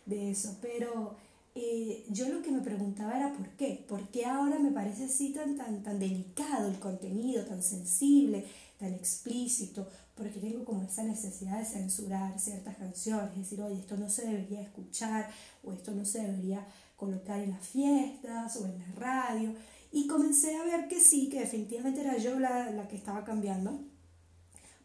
de 0.07 0.31
eso. 0.31 0.57
Pero 0.59 1.15
eh, 1.53 2.03
yo 2.09 2.29
lo 2.29 2.41
que 2.41 2.49
me 2.49 2.61
preguntaba 2.61 3.15
era 3.15 3.31
por 3.31 3.47
qué. 3.49 3.85
¿Por 3.87 4.07
qué 4.09 4.25
ahora 4.25 4.57
me 4.57 4.71
parece 4.71 5.05
así 5.05 5.33
tan, 5.33 5.55
tan, 5.55 5.83
tan 5.83 5.99
delicado 5.99 6.67
el 6.67 6.79
contenido, 6.79 7.45
tan 7.45 7.61
sensible, 7.61 8.43
tan 8.79 8.91
explícito? 8.95 9.87
Porque 10.15 10.39
tengo 10.39 10.65
como 10.65 10.81
esa 10.81 11.03
necesidad 11.03 11.59
de 11.59 11.65
censurar 11.65 12.39
ciertas 12.39 12.75
canciones, 12.77 13.37
decir, 13.37 13.61
oye, 13.61 13.79
esto 13.79 13.97
no 13.97 14.09
se 14.09 14.25
debería 14.25 14.61
escuchar 14.61 15.29
o 15.63 15.73
esto 15.73 15.91
no 15.91 16.03
se 16.05 16.23
debería 16.23 16.65
colocar 16.95 17.39
en 17.39 17.51
las 17.51 17.67
fiestas 17.67 18.57
o 18.57 18.65
en 18.65 18.79
la 18.79 18.91
radio. 18.95 19.53
Y 19.97 20.05
comencé 20.05 20.55
a 20.55 20.63
ver 20.63 20.87
que 20.87 20.99
sí, 20.99 21.27
que 21.27 21.39
definitivamente 21.39 22.01
era 22.01 22.17
yo 22.17 22.39
la, 22.39 22.69
la 22.69 22.87
que 22.87 22.95
estaba 22.95 23.23
cambiando, 23.23 23.79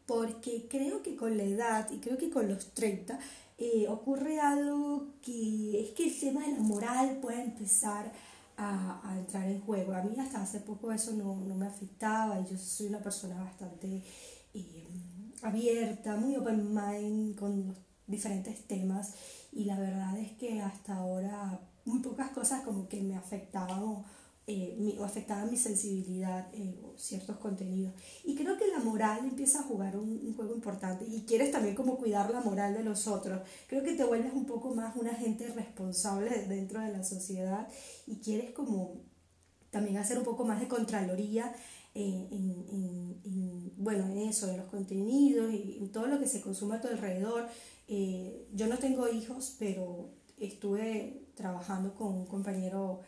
porque 0.06 0.66
creo 0.70 1.02
que 1.02 1.16
con 1.16 1.36
la 1.36 1.42
edad 1.42 1.90
y 1.90 1.98
creo 1.98 2.16
que 2.16 2.30
con 2.30 2.48
los 2.48 2.72
30 2.72 3.18
eh, 3.58 3.88
ocurre 3.90 4.40
algo 4.40 5.08
que 5.20 5.82
es 5.82 5.90
que 5.90 6.08
el 6.08 6.18
tema 6.18 6.46
de 6.46 6.52
la 6.52 6.60
moral 6.60 7.18
puede 7.20 7.42
empezar 7.42 8.10
a, 8.56 9.06
a, 9.06 9.18
entrar 9.18 9.46
en 9.50 9.60
juego. 9.60 9.92
A 9.92 10.00
mí 10.00 10.18
hasta 10.18 10.40
hace 10.40 10.60
poco 10.60 10.90
eso 10.90 11.12
no, 11.12 11.36
no 11.36 11.56
me 11.56 11.66
afectaba 11.66 12.40
y 12.40 12.50
yo 12.50 12.56
soy 12.56 12.86
una 12.86 13.02
persona 13.02 13.36
bastante 13.36 14.02
eh, 14.54 14.88
abierta, 15.42 16.16
muy 16.16 16.36
open 16.36 16.74
mind 16.74 17.38
con 17.38 17.66
los 17.66 17.76
diferentes 18.06 18.66
temas 18.66 19.12
y 19.52 19.66
la 19.66 19.78
verdad 19.78 20.16
es 20.16 20.32
que 20.38 20.62
hasta 20.62 20.96
ahora 20.96 21.60
muy 21.84 21.98
pocas 21.98 22.30
cosas 22.30 22.62
como 22.62 22.88
que 22.88 23.02
me 23.02 23.14
afectaban 23.14 24.04
eh, 24.46 24.76
mi, 24.78 24.98
afectaban 25.02 25.50
mi 25.50 25.56
sensibilidad 25.56 26.48
eh, 26.52 26.80
o 26.82 26.98
ciertos 26.98 27.36
contenidos. 27.36 27.94
Y 28.24 28.34
creo 28.34 28.56
que 28.58 28.66
la 28.68 28.80
moral 28.80 29.20
empieza 29.24 29.60
a 29.60 29.62
jugar 29.62 29.96
un, 29.96 30.20
un, 30.24 30.34
juego 30.34 30.54
importante 30.54 31.04
y 31.06 31.22
quieres 31.22 31.52
también 31.52 31.74
como 31.74 31.96
cuidar 31.96 32.30
la 32.30 32.40
moral 32.40 32.74
de 32.74 32.82
los 32.82 33.06
otros. 33.06 33.40
Creo 33.68 33.82
que 33.84 33.94
te 33.94 34.04
vuelves 34.04 34.32
un 34.32 34.46
poco 34.46 34.74
más 34.74 34.96
una 34.96 35.14
gente 35.14 35.46
responsable 35.48 36.46
dentro 36.48 36.80
de 36.80 36.90
la 36.90 37.04
sociedad 37.04 37.68
y 38.06 38.16
quieres 38.16 38.50
como 38.50 39.02
también 39.70 39.96
hacer 39.96 40.18
un 40.18 40.24
poco 40.24 40.44
más 40.44 40.60
de 40.60 40.68
contraloría 40.68 41.54
en, 41.94 42.28
en, 42.30 43.20
en, 43.24 43.72
bueno, 43.76 44.06
eso, 44.28 44.46
de 44.46 44.56
los 44.56 44.66
contenidos 44.66 45.52
y 45.52 45.78
en 45.80 45.90
todo 45.90 46.06
lo 46.06 46.18
que 46.18 46.26
se 46.26 46.40
consume 46.40 46.76
a 46.76 46.80
tu 46.80 46.88
alrededor. 46.88 47.46
Eh, 47.88 48.48
yo 48.52 48.66
no 48.66 48.78
tengo 48.78 49.08
hijos, 49.08 49.56
pero 49.58 50.10
estuve 50.38 51.26
trabajando 51.34 51.94
con 51.94 52.14
un 52.14 52.26
compañero 52.26 53.00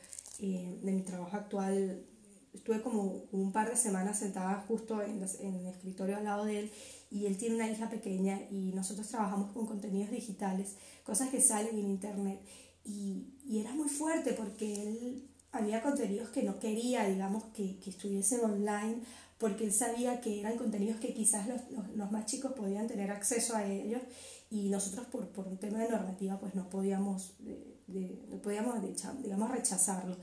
eh, 0.45 0.81
de 0.83 0.93
mi 0.93 1.03
trabajo 1.03 1.37
actual. 1.37 2.05
Estuve 2.53 2.83
como 2.83 3.25
un 3.33 3.53
par 3.53 3.71
de 3.71 3.77
semanas 3.77 4.19
sentada 4.19 4.65
justo 4.69 5.03
en, 5.03 5.25
en 5.41 5.55
el 5.55 5.67
escritorio 5.67 6.17
al 6.17 6.25
lado 6.25 6.45
de 6.45 6.61
él 6.61 6.71
y 7.11 7.27
él 7.27 7.37
tiene 7.37 7.57
una 7.57 7.71
hija 7.71 7.89
pequeña 7.89 8.41
y 8.51 8.73
nosotros 8.73 9.09
trabajamos 9.09 9.53
con 9.53 9.67
contenidos 9.67 10.11
digitales, 10.11 10.77
cosas 11.05 11.31
que 11.31 11.41
salen 11.41 11.79
en 11.79 11.87
internet. 11.87 12.41
Y, 12.85 13.35
y 13.45 13.61
era 13.61 13.73
muy 13.73 13.89
fuerte 13.89 14.33
porque 14.33 14.83
él 14.83 15.29
había 15.53 15.81
contenidos 15.83 16.31
que 16.31 16.43
no 16.43 16.59
quería, 16.59 17.07
digamos, 17.07 17.45
que, 17.55 17.79
que 17.79 17.91
estuviesen 17.91 18.41
online, 18.41 18.97
porque 19.39 19.65
él 19.65 19.73
sabía 19.73 20.21
que 20.21 20.41
eran 20.41 20.57
contenidos 20.57 20.99
que 21.01 21.15
quizás 21.15 21.47
los, 21.47 21.71
los, 21.71 21.97
los, 21.97 22.11
más 22.11 22.27
chicos 22.27 22.53
podían 22.53 22.87
tener 22.87 23.11
acceso 23.11 23.55
a 23.55 23.65
ellos 23.65 24.03
y 24.51 24.69
nosotros 24.69 25.07
por, 25.07 25.29
por 25.29 25.47
un 25.47 25.59
tema 25.59 25.79
de 25.79 25.91
normativa 25.91 26.39
pues 26.39 26.55
no 26.55 26.69
podíamos, 26.69 27.35
de, 27.39 27.74
de, 27.87 28.27
no 28.29 28.41
podíamos 28.41 28.77
digamos, 29.23 29.51
rechazarlo. 29.51 30.17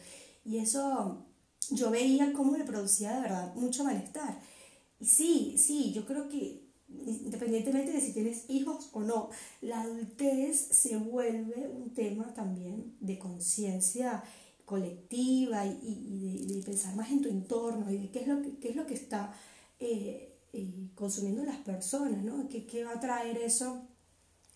Y 0.43 0.57
eso 0.57 1.25
yo 1.69 1.91
veía 1.91 2.33
cómo 2.33 2.57
le 2.57 2.63
producía 2.63 3.13
de 3.13 3.21
verdad 3.21 3.55
mucho 3.55 3.83
malestar. 3.83 4.39
Y 4.99 5.05
sí, 5.05 5.55
sí, 5.57 5.91
yo 5.93 6.05
creo 6.05 6.27
que 6.29 6.71
independientemente 6.89 7.91
de 7.91 8.01
si 8.01 8.13
tienes 8.13 8.49
hijos 8.49 8.89
o 8.93 9.01
no, 9.01 9.29
la 9.61 9.81
adultez 9.81 10.57
se 10.57 10.97
vuelve 10.97 11.69
un 11.69 11.93
tema 11.93 12.33
también 12.33 12.95
de 12.99 13.17
conciencia 13.17 14.23
colectiva 14.65 15.65
y, 15.65 15.79
y 15.83 16.47
de, 16.47 16.55
de, 16.55 16.63
pensar 16.63 16.95
más 16.95 17.11
en 17.11 17.21
tu 17.21 17.29
entorno 17.29 17.91
y 17.91 17.97
de 17.97 18.09
qué 18.09 18.19
es 18.19 18.27
lo 18.27 18.41
que, 18.41 18.57
qué 18.57 18.69
es 18.69 18.75
lo 18.75 18.85
que 18.85 18.93
está 18.93 19.33
eh, 19.79 20.31
eh, 20.53 20.89
consumiendo 20.95 21.43
las 21.43 21.57
personas, 21.57 22.23
¿no? 22.23 22.47
¿Qué, 22.47 22.65
¿Qué, 22.65 22.83
va 22.83 22.93
a 22.93 22.99
traer 22.99 23.37
eso 23.37 23.81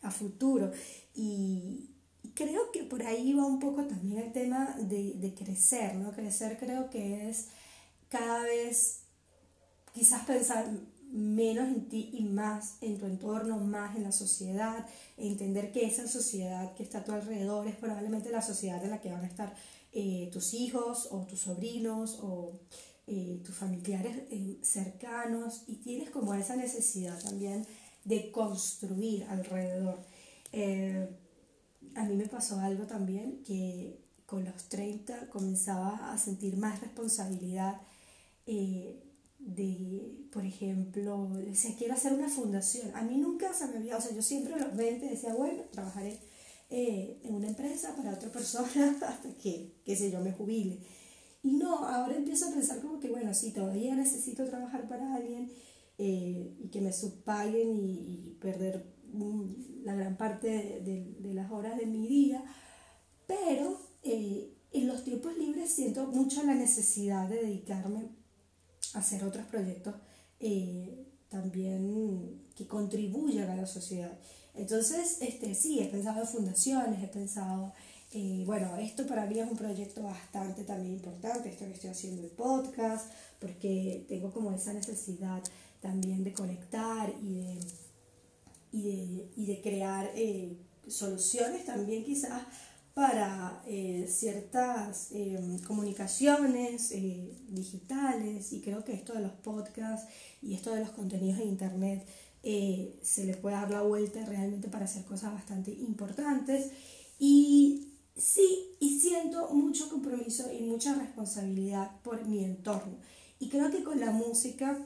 a 0.01 0.12
futuro? 0.12 0.71
Y, 1.13 1.95
creo 2.36 2.72
que 2.72 2.84
por 2.84 3.04
ahí 3.04 3.34
va 3.34 3.46
un 3.46 3.60
poco 3.60 3.86
también 3.86 4.22
el 4.22 4.32
tema 4.32 4.75
de, 4.77 5.13
de 5.15 5.34
crecer, 5.34 5.96
¿no? 5.96 6.12
Crecer 6.12 6.58
creo 6.60 6.89
que 6.89 7.30
es 7.30 7.48
cada 8.10 8.44
vez 8.44 9.01
quizás 9.94 10.25
pensar 10.25 10.70
menos 11.12 11.68
en 11.70 11.88
ti 11.88 12.10
y 12.13 12.24
más 12.24 12.77
en 12.82 12.98
tu 12.98 13.06
entorno, 13.06 13.58
más 13.58 13.96
en 13.96 14.04
la 14.04 14.12
sociedad, 14.12 14.86
entender 15.18 15.72
que 15.72 15.86
esa 15.86 16.07
sociedad 16.07 16.74
que 16.75 16.83
está 16.83 17.00
a 17.00 17.03
tu 17.03 17.14
alrededor 17.14 17.68
es 17.68 17.75
probablemente 17.75 18.29
la 18.31 18.42
sociedad 18.42 18.83
en 18.83 18.92
la 18.92 19.00
que 19.00 19.12
van 19.12 19.24
a 19.24 19.27
estar 19.27 19.55
eh, 19.94 20.29
tus 20.33 20.53
hijos 20.53 21.07
o 21.12 21.25
tus 21.25 21.42
sobrinos 21.42 22.20
o 22.22 22.59
eh, 23.07 23.40
tus 23.46 23.55
familiares 23.55 24.18
eh, 24.29 24.57
cercanos 24.62 25.64
y 25.68 25.75
tienes 25.75 26.09
como 26.09 26.33
esa 26.33 26.57
necesidad 26.57 27.18
también 27.22 27.66
de 28.03 28.31
construir 28.31 29.24
alrededor. 29.29 30.00
A 31.96 32.03
mí 32.05 32.16
me 32.16 32.27
pasó 32.27 32.60
algo 32.60 32.86
también 32.86 33.42
que 33.44 34.05
con 34.25 34.44
los 34.44 34.70
30 34.70 35.29
comenzaba 35.29 36.12
a 36.12 36.18
sentir 36.18 36.58
más 36.58 36.81
responsabilidad 36.81 37.81
eh, 38.46 39.01
de, 39.40 40.27
por 40.31 40.46
ejemplo, 40.46 41.29
decía, 41.46 41.75
quiero 41.77 41.94
hacer 41.94 42.14
una 42.14 42.29
fundación. 42.29 42.96
A 42.96 43.03
mí 43.03 43.18
nunca 43.18 43.53
se 43.53 43.68
me 43.68 43.77
había, 43.77 43.98
o 43.98 44.01
sea, 44.01 44.16
yo 44.16 44.22
siempre 44.22 44.55
a 44.55 44.58
los 44.58 44.75
20 44.75 45.08
decía, 45.08 45.34
bueno, 45.34 45.64
trabajaré 45.72 46.20
eh, 46.70 47.20
en 47.24 47.36
una 47.36 47.48
empresa 47.48 47.96
para 47.96 48.14
otra 48.14 48.29
persona 48.29 48.98
hasta 49.08 49.29
que, 49.42 49.75
qué 49.86 49.96
sé 49.96 50.12
yo, 50.12 50.20
me 50.22 50.31
jubile. 50.31 50.79
Y 51.44 51.51
no, 51.53 51.88
ahora 51.88 52.16
empiezo 52.16 52.48
a 52.48 52.51
pensar 52.51 52.81
como 52.81 53.00
que, 53.00 53.10
bueno, 53.10 53.34
sí, 53.36 53.51
todavía 53.51 53.96
necesito 53.96 54.46
trabajar 54.46 54.88
para 54.88 55.14
alguien 55.14 55.51
eh, 56.00 56.55
y 56.60 56.70
que 56.70 56.81
me 56.81 56.92
subpaguen 56.92 57.77
y, 57.77 58.36
perder 58.42 58.95
la 59.84 59.96
gran 59.96 60.18
parte 60.18 60.48
de, 60.48 60.82
de, 60.82 61.16
de, 61.20 61.34
las 61.34 61.51
horas 61.51 61.78
de 61.78 61.86
mi 61.86 62.08
día, 62.08 62.44
pero 63.28 63.80
eh, 64.04 64.51
en 64.72 64.88
los 64.88 65.04
tiempos 65.04 65.38
libres 65.38 65.72
siento 65.72 66.08
mucho 66.08 66.44
la 66.44 66.54
necesidad 66.54 67.30
de 67.30 67.38
dedicarme 67.38 68.10
a 68.94 69.00
hacer 69.00 69.24
otros 69.24 69.46
proyectos 69.46 69.96
eh, 70.40 71.08
también 71.30 72.42
que 72.56 72.68
contribuyan 72.68 73.50
a 73.50 73.56
la 73.56 73.66
sociedad. 73.66 74.18
Entonces, 74.54 75.18
este, 75.22 75.56
sí, 75.56 75.80
he 75.80 75.86
pensado 75.86 76.22
en 76.22 76.28
fundaciones, 76.28 77.04
he 77.04 77.08
pensado, 77.08 77.74
eh, 78.12 78.44
bueno, 78.46 78.75
esto 78.78 79.06
para 79.08 79.25
mí 79.25 79.40
es 79.40 79.50
un 79.50 79.58
proyecto 79.58 80.04
bastante 80.04 80.64
también 80.64 80.94
importante, 80.94 81.50
esto 81.50 81.66
que 81.66 81.74
estoy 81.74 81.90
haciendo 81.90 82.22
el 82.22 82.30
podcast, 82.30 83.12
porque 83.40 84.06
tengo 84.08 84.32
como 84.32 84.51
esa 84.51 84.74
necesidad 84.74 85.42
también 85.82 86.24
de 86.24 86.34
conectar 86.34 87.14
y 87.22 87.34
de, 87.36 87.60
y 88.75 89.46
de, 89.46 89.61
crear 89.61 90.11
eh, 90.16 90.57
soluciones 90.88 91.66
también 91.66 92.03
quizás 92.03 92.44
para 92.94 93.61
eh, 93.68 94.05
ciertas 94.09 95.09
eh, 95.11 95.38
comunicaciones 95.66 96.94
digitales 97.50 98.51
y 98.53 98.61
creo 98.61 98.83
que 98.83 98.94
esto 98.94 99.14
de 99.14 99.22
los 99.22 99.31
podcasts 99.31 100.07
y 100.42 100.53
esto 100.53 100.74
de 100.74 100.81
los 100.81 100.92
contenidos 100.92 101.40
en 101.40 101.50
internet 101.50 102.05
se 103.01 103.25
les 103.25 103.38
puede 103.38 103.55
dar 103.55 103.72
la 103.72 103.81
vuelta 103.81 104.24
realmente 104.24 104.68
para 104.68 104.85
hacer 104.85 105.03
cosas 105.05 105.33
bastante 105.33 105.72
importantes. 105.72 106.70
Y 107.18 107.94
sí, 108.16 108.75
y 108.79 109.00
siento 109.00 109.50
mucho 109.50 109.90
compromiso 109.90 110.51
y 110.53 110.61
mucha 110.61 110.94
responsabilidad 110.94 111.90
por 112.03 112.24
mi 112.27 112.44
entorno. 112.44 112.98
Y 113.40 113.50
creo 113.50 113.72
que 113.72 113.83
con 113.83 114.00
la 114.00 114.11
música 114.11 114.77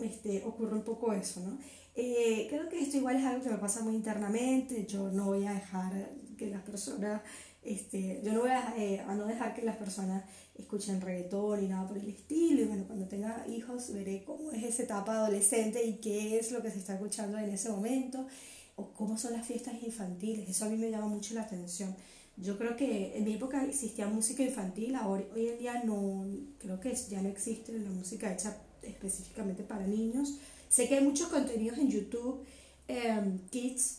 este, 0.00 0.44
ocurre 0.44 0.76
un 0.76 0.84
poco 0.84 1.12
eso, 1.12 1.40
¿no? 1.40 1.58
Eh, 2.00 2.46
creo 2.48 2.68
que 2.68 2.78
esto 2.78 2.96
igual 2.96 3.16
es 3.16 3.24
algo 3.24 3.42
que 3.42 3.50
me 3.50 3.58
pasa 3.58 3.82
muy 3.82 3.96
internamente. 3.96 4.86
Yo 4.86 5.10
no 5.10 5.24
voy 5.24 5.44
a 5.46 5.54
dejar 5.54 6.12
que 6.36 6.46
las 6.48 6.62
personas, 6.62 7.22
este, 7.60 8.20
yo 8.22 8.32
no 8.34 8.42
voy 8.42 8.50
a, 8.50 8.72
eh, 8.78 9.00
a 9.00 9.16
no 9.16 9.26
dejar 9.26 9.52
que 9.52 9.62
las 9.62 9.76
personas 9.76 10.22
escuchen 10.54 11.00
reggaetón 11.00 11.64
y 11.64 11.66
nada 11.66 11.88
por 11.88 11.98
el 11.98 12.08
estilo. 12.08 12.62
Y 12.62 12.66
bueno, 12.66 12.84
cuando 12.86 13.08
tenga 13.08 13.44
hijos 13.48 13.92
veré 13.92 14.22
cómo 14.22 14.52
es 14.52 14.62
esa 14.62 14.84
etapa 14.84 15.16
adolescente 15.16 15.84
y 15.84 15.94
qué 15.94 16.38
es 16.38 16.52
lo 16.52 16.62
que 16.62 16.70
se 16.70 16.78
está 16.78 16.94
escuchando 16.94 17.36
en 17.36 17.50
ese 17.50 17.68
momento 17.68 18.28
o 18.76 18.92
cómo 18.92 19.18
son 19.18 19.32
las 19.32 19.44
fiestas 19.44 19.74
infantiles. 19.82 20.48
Eso 20.48 20.66
a 20.66 20.68
mí 20.68 20.76
me 20.76 20.92
llama 20.92 21.08
mucho 21.08 21.34
la 21.34 21.42
atención. 21.42 21.96
Yo 22.36 22.56
creo 22.56 22.76
que 22.76 23.18
en 23.18 23.24
mi 23.24 23.34
época 23.34 23.64
existía 23.64 24.06
música 24.06 24.44
infantil, 24.44 24.94
ahora, 24.94 25.24
hoy 25.34 25.48
en 25.48 25.58
día 25.58 25.82
no, 25.82 26.24
creo 26.58 26.78
que 26.78 26.94
ya 26.94 27.20
no 27.20 27.28
existe 27.28 27.76
la 27.76 27.90
música 27.90 28.32
hecha 28.32 28.56
específicamente 28.82 29.64
para 29.64 29.84
niños. 29.84 30.38
Sé 30.68 30.88
que 30.88 30.96
hay 30.96 31.04
muchos 31.04 31.28
contenidos 31.28 31.78
en 31.78 31.90
YouTube, 31.90 32.44
eh, 32.88 33.38
Kids, 33.50 33.98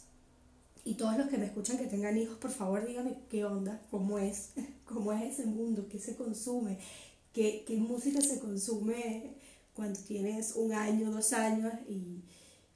y 0.85 0.95
todos 0.95 1.17
los 1.17 1.27
que 1.27 1.37
me 1.37 1.45
escuchan 1.45 1.77
que 1.77 1.87
tengan 1.87 2.17
hijos, 2.17 2.37
por 2.37 2.51
favor 2.51 2.87
díganme 2.87 3.15
qué 3.29 3.45
onda, 3.45 3.81
cómo 3.91 4.19
es, 4.19 4.51
cómo 4.85 5.11
es 5.13 5.33
ese 5.33 5.45
mundo, 5.45 5.87
qué 5.89 5.99
se 5.99 6.15
consume, 6.15 6.77
qué, 7.33 7.63
qué 7.67 7.77
música 7.77 8.21
se 8.21 8.39
consume 8.39 9.35
cuando 9.75 9.99
tienes 9.99 10.55
un 10.55 10.73
año, 10.73 11.11
dos 11.11 11.33
años 11.33 11.73
y, 11.87 12.23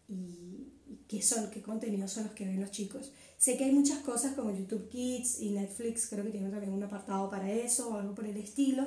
y, 0.07 0.69
qué 1.07 1.21
son, 1.21 1.49
qué 1.51 1.61
contenidos 1.61 2.11
son 2.11 2.25
los 2.25 2.33
que 2.33 2.45
ven 2.45 2.61
los 2.61 2.71
chicos. 2.71 3.11
Sé 3.37 3.57
que 3.57 3.65
hay 3.65 3.71
muchas 3.71 3.99
cosas 3.99 4.33
como 4.33 4.55
YouTube 4.55 4.87
Kids 4.89 5.41
y 5.41 5.49
Netflix, 5.49 6.07
creo 6.07 6.23
que 6.23 6.31
tiene 6.31 6.49
también 6.49 6.71
un 6.71 6.83
apartado 6.83 7.29
para 7.29 7.51
eso 7.51 7.89
o 7.89 7.97
algo 7.97 8.15
por 8.15 8.25
el 8.25 8.37
estilo. 8.37 8.85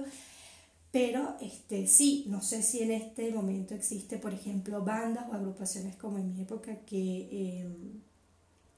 Pero 0.97 1.37
este, 1.43 1.87
sí, 1.87 2.25
no 2.27 2.41
sé 2.41 2.63
si 2.63 2.81
en 2.81 2.91
este 2.91 3.31
momento 3.31 3.75
existe, 3.75 4.17
por 4.17 4.33
ejemplo, 4.33 4.83
bandas 4.83 5.27
o 5.29 5.35
agrupaciones 5.35 5.95
como 5.97 6.17
en 6.17 6.33
mi 6.33 6.41
época 6.41 6.75
que 6.87 7.29
eh, 7.31 7.69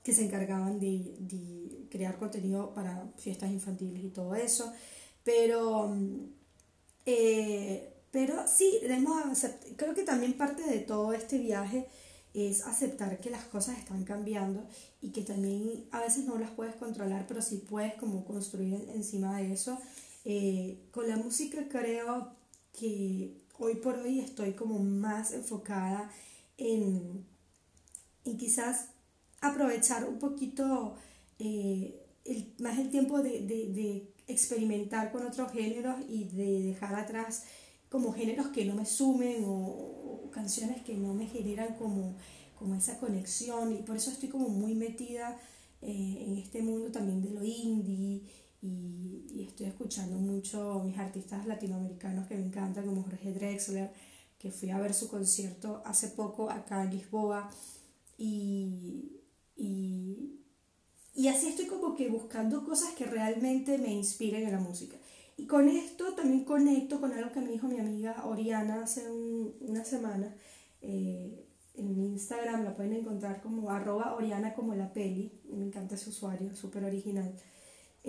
que 0.03 0.13
se 0.13 0.25
encargaban 0.25 0.81
de, 0.81 1.15
de, 1.21 1.87
crear 1.89 2.19
contenido 2.19 2.75
para 2.75 3.07
fiestas 3.19 3.51
infantiles 3.53 4.03
y 4.03 4.09
todo 4.09 4.35
eso. 4.35 4.73
Pero 5.23 5.95
Eh, 7.07 7.95
pero 8.11 8.35
sí, 8.49 8.79
debemos 8.83 9.23
creo 9.77 9.95
que 9.95 10.03
también 10.03 10.33
parte 10.35 10.63
de 10.65 10.81
todo 10.81 11.13
este 11.13 11.39
viaje 11.39 11.87
es 12.35 12.65
aceptar 12.67 13.21
que 13.21 13.31
las 13.31 13.45
cosas 13.45 13.79
están 13.79 14.05
cambiando 14.05 14.67
y 15.03 15.11
que 15.11 15.23
también 15.23 15.87
a 15.93 16.01
veces 16.01 16.25
no 16.27 16.39
las 16.39 16.51
puedes 16.51 16.75
controlar, 16.77 17.27
pero 17.29 17.43
sí 17.43 17.57
puedes 17.69 17.95
como 17.95 18.25
construir 18.25 18.91
encima 18.95 19.37
de 19.39 19.53
eso. 19.53 19.79
Eh, 20.31 20.77
con 20.91 21.09
la 21.09 21.17
música 21.17 21.69
creo 21.71 22.35
que 22.79 23.33
hoy 23.59 23.77
por 23.77 23.95
hoy 23.95 24.21
estoy 24.21 24.53
como 24.53 24.79
más 24.79 25.33
enfocada 25.33 26.11
en, 26.59 27.25
en 28.27 28.37
quizás 28.37 28.89
aprovechar 29.41 30.05
un 30.05 30.19
poquito 30.19 30.97
eh, 31.39 31.99
más 32.59 32.79
el 32.79 32.91
tiempo 32.91 33.23
de, 33.23 33.41
de, 33.41 33.73
de, 33.73 34.13
experimentar 34.27 35.11
con 35.13 35.27
otros 35.27 35.51
géneros 35.51 35.97
y 36.11 36.25
de 36.25 36.63
dejar 36.65 36.95
atrás 36.95 37.45
como 37.89 38.13
géneros 38.13 38.49
que 38.49 38.67
no 38.67 38.75
me 38.75 38.85
sumen 38.85 39.45
o, 39.47 40.29
canciones 40.31 40.83
que 40.83 40.93
no 40.93 41.15
me 41.15 41.27
generan 41.27 41.77
como, 41.77 42.15
como 42.59 42.75
esa 42.75 42.99
conexión. 42.99 43.73
Y 43.73 43.79
por 43.79 43.97
eso 43.97 44.11
estoy 44.11 44.29
como 44.29 44.51
muy 44.51 44.75
metida 44.75 45.41
eh, 45.81 46.27
en 46.27 46.37
este 46.37 46.61
mundo 46.61 46.93
también 46.93 47.23
de 47.23 47.31
lo 47.31 47.43
indie 47.43 48.21
y, 48.61 49.27
y, 49.31 49.45
estoy 49.47 49.67
escuchando 49.67 50.17
mucho 50.17 50.83
mis 50.85 50.99
artistas 50.99 51.47
latinoamericanos 51.47 52.27
que 52.27 52.35
me 52.35 52.45
encantan 52.45 52.87
como 52.87 53.03
Jorge 53.05 53.33
Drexler 53.33 53.93
que 54.39 54.51
fui 54.51 54.71
a 54.71 54.79
ver 54.79 54.95
su 54.95 55.09
concierto 55.09 55.83
hace 55.85 56.09
poco 56.09 56.51
acá 56.51 56.85
en 56.85 56.91
Lisboa 56.91 57.51
y, 58.17 59.21
y, 59.57 60.41
y 61.15 61.29
así 61.29 61.49
estoy 61.49 61.67
como 61.67 61.95
que 61.97 62.09
buscando 62.09 62.65
cosas 62.65 62.95
que 62.95 63.05
realmente 63.05 63.79
me 63.79 63.93
inspiren 63.93 64.45
en 64.45 64.53
la 64.53 64.61
música. 64.61 64.97
Y 65.37 65.47
con 65.47 65.69
esto 65.69 66.15
también 66.15 66.45
conecto 66.45 67.01
con 67.01 67.13
algo 67.13 67.33
que 67.33 67.41
me 67.41 67.51
dijo 67.51 67.69
mi 67.69 67.79
amiga 67.79 68.25
Oriana 68.27 68.83
hace 68.83 69.09
una 69.11 69.85
semana. 69.85 70.35
Eh, 70.83 71.45
en 71.75 72.05
Instagram 72.05 72.65
la 72.65 72.75
pueden 72.75 72.95
encontrar 72.95 73.41
como 73.41 73.71
arroba 73.71 74.15
Oriana 74.15 74.55
como 74.55 74.75
la 74.75 74.93
peli. 74.93 75.33
Me 75.49 75.65
encanta 75.65 75.95
ese 75.95 76.11
usuario, 76.11 76.55
súper 76.57 76.85
original. 76.85 77.33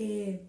Eh, 0.02 0.48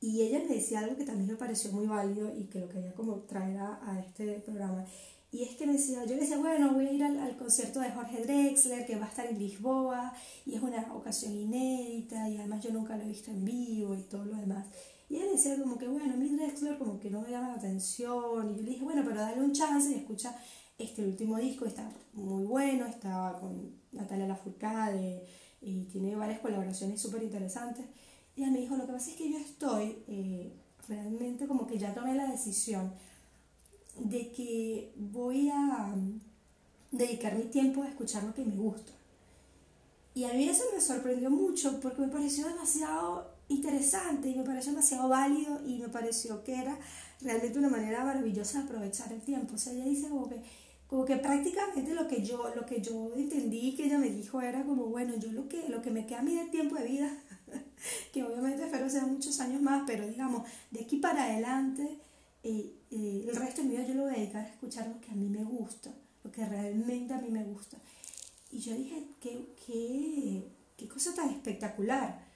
y 0.00 0.22
ella 0.22 0.38
me 0.48 0.54
decía 0.54 0.78
algo 0.80 0.96
que 0.96 1.04
también 1.04 1.28
me 1.28 1.36
pareció 1.36 1.70
muy 1.72 1.86
válido 1.86 2.34
y 2.34 2.44
que 2.44 2.58
lo 2.58 2.70
quería 2.70 2.94
como 2.94 3.16
traer 3.20 3.58
a, 3.58 3.78
a 3.86 4.00
este 4.00 4.40
programa. 4.40 4.86
Y 5.30 5.42
es 5.42 5.56
que 5.56 5.66
me 5.66 5.74
decía, 5.74 6.04
yo 6.06 6.14
le 6.14 6.22
decía, 6.22 6.38
bueno, 6.38 6.72
voy 6.72 6.86
a 6.86 6.92
ir 6.92 7.04
al, 7.04 7.18
al, 7.18 7.36
concierto 7.36 7.80
de 7.80 7.90
Jorge 7.90 8.22
Drexler, 8.22 8.86
que 8.86 8.96
va 8.96 9.04
a 9.04 9.08
estar 9.10 9.26
en 9.26 9.38
Lisboa, 9.38 10.12
y 10.46 10.54
es 10.54 10.62
una 10.62 10.92
ocasión 10.94 11.36
inédita, 11.36 12.28
y 12.30 12.38
además 12.38 12.64
yo 12.64 12.72
nunca 12.72 12.96
lo 12.96 13.04
he 13.04 13.08
visto 13.08 13.30
en 13.30 13.44
vivo 13.44 13.94
y 13.94 14.02
todo 14.04 14.24
lo 14.24 14.36
demás. 14.36 14.66
Y 15.10 15.16
ella 15.16 15.32
decía 15.32 15.56
como 15.58 15.76
que, 15.76 15.86
bueno, 15.86 16.16
mi 16.16 16.30
Drexler 16.30 16.78
como 16.78 16.98
que 16.98 17.10
no 17.10 17.20
me 17.20 17.30
llama 17.30 17.48
la 17.48 17.54
atención, 17.54 18.50
y 18.50 18.56
yo 18.56 18.62
le 18.62 18.70
dije, 18.70 18.82
bueno, 18.82 19.02
pero 19.04 19.20
dale 19.20 19.40
un 19.42 19.52
chance 19.52 19.90
y 19.92 19.96
escucha 19.96 20.34
este 20.78 21.04
último 21.04 21.36
disco, 21.36 21.66
está 21.66 21.92
muy 22.14 22.44
bueno, 22.44 22.86
está 22.86 23.36
con 23.38 23.70
Natalia 23.92 24.26
Lafourcade, 24.26 25.26
y 25.60 25.84
tiene 25.84 26.16
varias 26.16 26.40
colaboraciones 26.40 27.00
súper 27.00 27.22
interesantes. 27.22 27.84
Y 28.40 28.44
ella 28.44 28.52
me 28.52 28.60
dijo, 28.60 28.74
lo 28.74 28.86
que 28.86 28.92
pasa 28.94 29.10
es 29.10 29.16
que 29.16 29.30
yo 29.30 29.36
estoy 29.36 29.98
eh, 30.08 30.50
realmente 30.88 31.46
como 31.46 31.66
que 31.66 31.76
ya 31.76 31.92
tomé 31.92 32.14
la 32.14 32.26
decisión 32.26 32.90
de 33.98 34.32
que 34.32 34.94
voy 34.96 35.50
a 35.50 35.92
um, 35.94 36.18
dedicar 36.90 37.36
mi 37.36 37.44
tiempo 37.44 37.82
a 37.82 37.88
escuchar 37.88 38.24
lo 38.24 38.32
que 38.32 38.42
me 38.42 38.56
gusta. 38.56 38.92
Y 40.14 40.24
a 40.24 40.32
mí 40.32 40.48
eso 40.48 40.64
me 40.74 40.80
sorprendió 40.80 41.28
mucho 41.28 41.80
porque 41.80 42.00
me 42.00 42.08
pareció 42.08 42.48
demasiado 42.48 43.30
interesante 43.48 44.30
y 44.30 44.36
me 44.36 44.44
pareció 44.44 44.72
demasiado 44.72 45.10
válido 45.10 45.60
y 45.66 45.76
me 45.76 45.90
pareció 45.90 46.42
que 46.42 46.54
era 46.54 46.78
realmente 47.20 47.58
una 47.58 47.68
manera 47.68 48.06
maravillosa 48.06 48.60
de 48.60 48.64
aprovechar 48.64 49.12
el 49.12 49.20
tiempo. 49.20 49.56
O 49.56 49.58
sea, 49.58 49.74
ella 49.74 49.84
dice 49.84 50.08
como 50.08 50.30
que, 50.30 50.40
como 50.86 51.04
que 51.04 51.18
prácticamente 51.18 51.92
lo 51.92 52.08
que 52.08 52.24
yo, 52.24 52.54
lo 52.56 52.64
que 52.64 52.80
yo 52.80 53.12
entendí 53.16 53.76
que 53.76 53.84
ella 53.84 53.98
me 53.98 54.08
dijo 54.08 54.40
era 54.40 54.64
como, 54.64 54.86
bueno, 54.86 55.12
yo 55.18 55.30
lo 55.30 55.46
que, 55.46 55.68
lo 55.68 55.82
que 55.82 55.90
me 55.90 56.06
queda 56.06 56.20
a 56.20 56.22
mí 56.22 56.34
de 56.36 56.46
tiempo 56.46 56.76
de 56.76 56.86
vida, 56.86 57.12
que 58.12 58.22
obviamente 58.22 58.64
espero 58.64 58.88
sean 58.88 59.12
muchos 59.12 59.38
años 59.40 59.62
más, 59.62 59.84
pero 59.86 60.06
digamos, 60.06 60.48
de 60.70 60.80
aquí 60.80 60.96
para 60.96 61.24
adelante 61.24 61.98
y, 62.42 62.74
el 62.90 63.36
resto 63.36 63.62
de 63.62 63.68
mi 63.68 63.76
vida 63.76 63.86
yo 63.86 63.94
lo 63.94 64.02
voy 64.02 64.14
a 64.14 64.16
dedicar 64.18 64.44
a 64.44 64.48
escuchar 64.48 64.88
lo 64.88 65.00
que 65.00 65.10
a 65.12 65.14
mí 65.14 65.28
me 65.28 65.44
gusta, 65.44 65.90
lo 66.24 66.32
que 66.32 66.44
realmente 66.44 67.14
a 67.14 67.18
mí 67.18 67.30
me 67.30 67.44
gusta. 67.44 67.76
Y 68.50 68.58
yo 68.58 68.74
dije, 68.74 69.06
qué, 69.20 69.54
qué, 69.64 70.42
qué 70.76 70.88
cosa 70.88 71.14
tan 71.14 71.30
espectacular. 71.30 72.29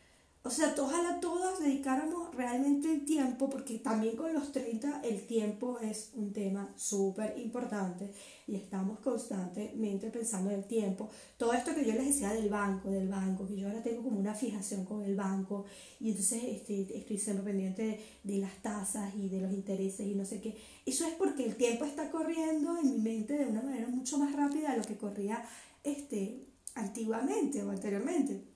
O 0.46 0.50
sea, 0.50 0.74
ojalá 0.78 1.20
todos 1.20 1.58
dedicáramos 1.60 2.34
realmente 2.34 2.92
el 2.92 3.06
tiempo, 3.06 3.48
porque 3.48 3.78
también 3.78 4.14
con 4.14 4.34
los 4.34 4.52
30 4.52 5.00
el 5.02 5.26
tiempo 5.26 5.78
es 5.78 6.10
un 6.12 6.34
tema 6.34 6.70
súper 6.76 7.38
importante 7.38 8.12
y 8.46 8.54
estamos 8.56 8.98
constantemente 8.98 10.10
pensando 10.10 10.50
en 10.50 10.58
el 10.58 10.66
tiempo. 10.66 11.08
Todo 11.38 11.54
esto 11.54 11.74
que 11.74 11.86
yo 11.86 11.94
les 11.94 12.08
decía 12.08 12.34
del 12.34 12.50
banco, 12.50 12.90
del 12.90 13.08
banco, 13.08 13.46
que 13.46 13.56
yo 13.56 13.68
ahora 13.68 13.82
tengo 13.82 14.02
como 14.02 14.20
una 14.20 14.34
fijación 14.34 14.84
con 14.84 15.02
el 15.02 15.16
banco 15.16 15.64
y 15.98 16.10
entonces 16.10 16.42
este, 16.44 16.94
estoy 16.94 17.16
siempre 17.16 17.46
pendiente 17.46 18.00
de, 18.22 18.36
las 18.36 18.60
tasas 18.60 19.14
y 19.16 19.30
de 19.30 19.40
los 19.40 19.50
intereses 19.50 20.06
y 20.06 20.14
no 20.14 20.26
sé 20.26 20.42
qué. 20.42 20.58
Eso 20.84 21.06
es 21.06 21.14
porque 21.14 21.46
el 21.46 21.56
tiempo 21.56 21.86
está 21.86 22.10
corriendo 22.10 22.76
en 22.76 22.90
mi 22.90 22.98
mente 22.98 23.32
de 23.32 23.46
una 23.46 23.62
manera 23.62 23.88
mucho 23.88 24.18
más 24.18 24.36
rápida 24.36 24.72
de 24.72 24.76
lo 24.76 24.84
que 24.84 24.98
corría 24.98 25.42
este, 25.82 26.48
antiguamente 26.74 27.62
o 27.62 27.70
anteriormente. 27.70 28.53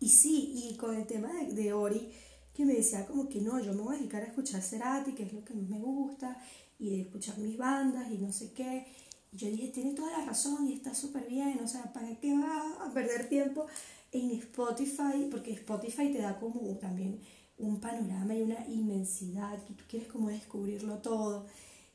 Y 0.00 0.08
sí, 0.08 0.52
y 0.54 0.76
con 0.76 0.94
el 0.94 1.06
tema 1.06 1.32
de, 1.32 1.54
de, 1.54 1.72
Ori, 1.72 2.10
que 2.54 2.64
me 2.64 2.74
decía 2.74 3.06
como 3.06 3.28
que 3.28 3.40
no, 3.40 3.58
yo 3.60 3.72
me 3.72 3.82
voy 3.82 3.96
a 3.96 3.98
dedicar 3.98 4.22
a 4.22 4.26
escuchar 4.26 4.62
Cerati, 4.62 5.12
que 5.12 5.24
es 5.24 5.32
lo 5.32 5.44
que 5.44 5.54
me 5.54 5.78
gusta, 5.78 6.36
y 6.78 6.90
de 6.90 7.00
escuchar 7.02 7.38
mis 7.38 7.56
bandas 7.56 8.10
y 8.10 8.18
no 8.18 8.32
sé 8.32 8.52
qué. 8.52 8.86
Y 9.32 9.36
yo 9.36 9.48
dije, 9.48 9.68
tiene 9.68 9.94
toda 9.94 10.18
la 10.18 10.24
razón 10.24 10.68
y 10.68 10.74
está 10.74 10.94
súper 10.94 11.26
bien, 11.28 11.58
o 11.62 11.68
sea, 11.68 11.92
¿para 11.92 12.14
qué 12.20 12.36
va 12.36 12.86
a 12.86 12.92
perder 12.92 13.28
tiempo 13.28 13.66
en 14.12 14.30
Spotify? 14.32 15.28
Porque 15.30 15.52
Spotify 15.52 16.12
te 16.12 16.18
da 16.18 16.38
como 16.38 16.60
también 16.76 17.20
un 17.58 17.80
panorama 17.80 18.34
y 18.34 18.42
una 18.42 18.66
inmensidad, 18.68 19.62
que 19.64 19.74
tú 19.74 19.84
quieres 19.88 20.08
como 20.08 20.28
descubrirlo 20.28 20.98
todo. 20.98 21.46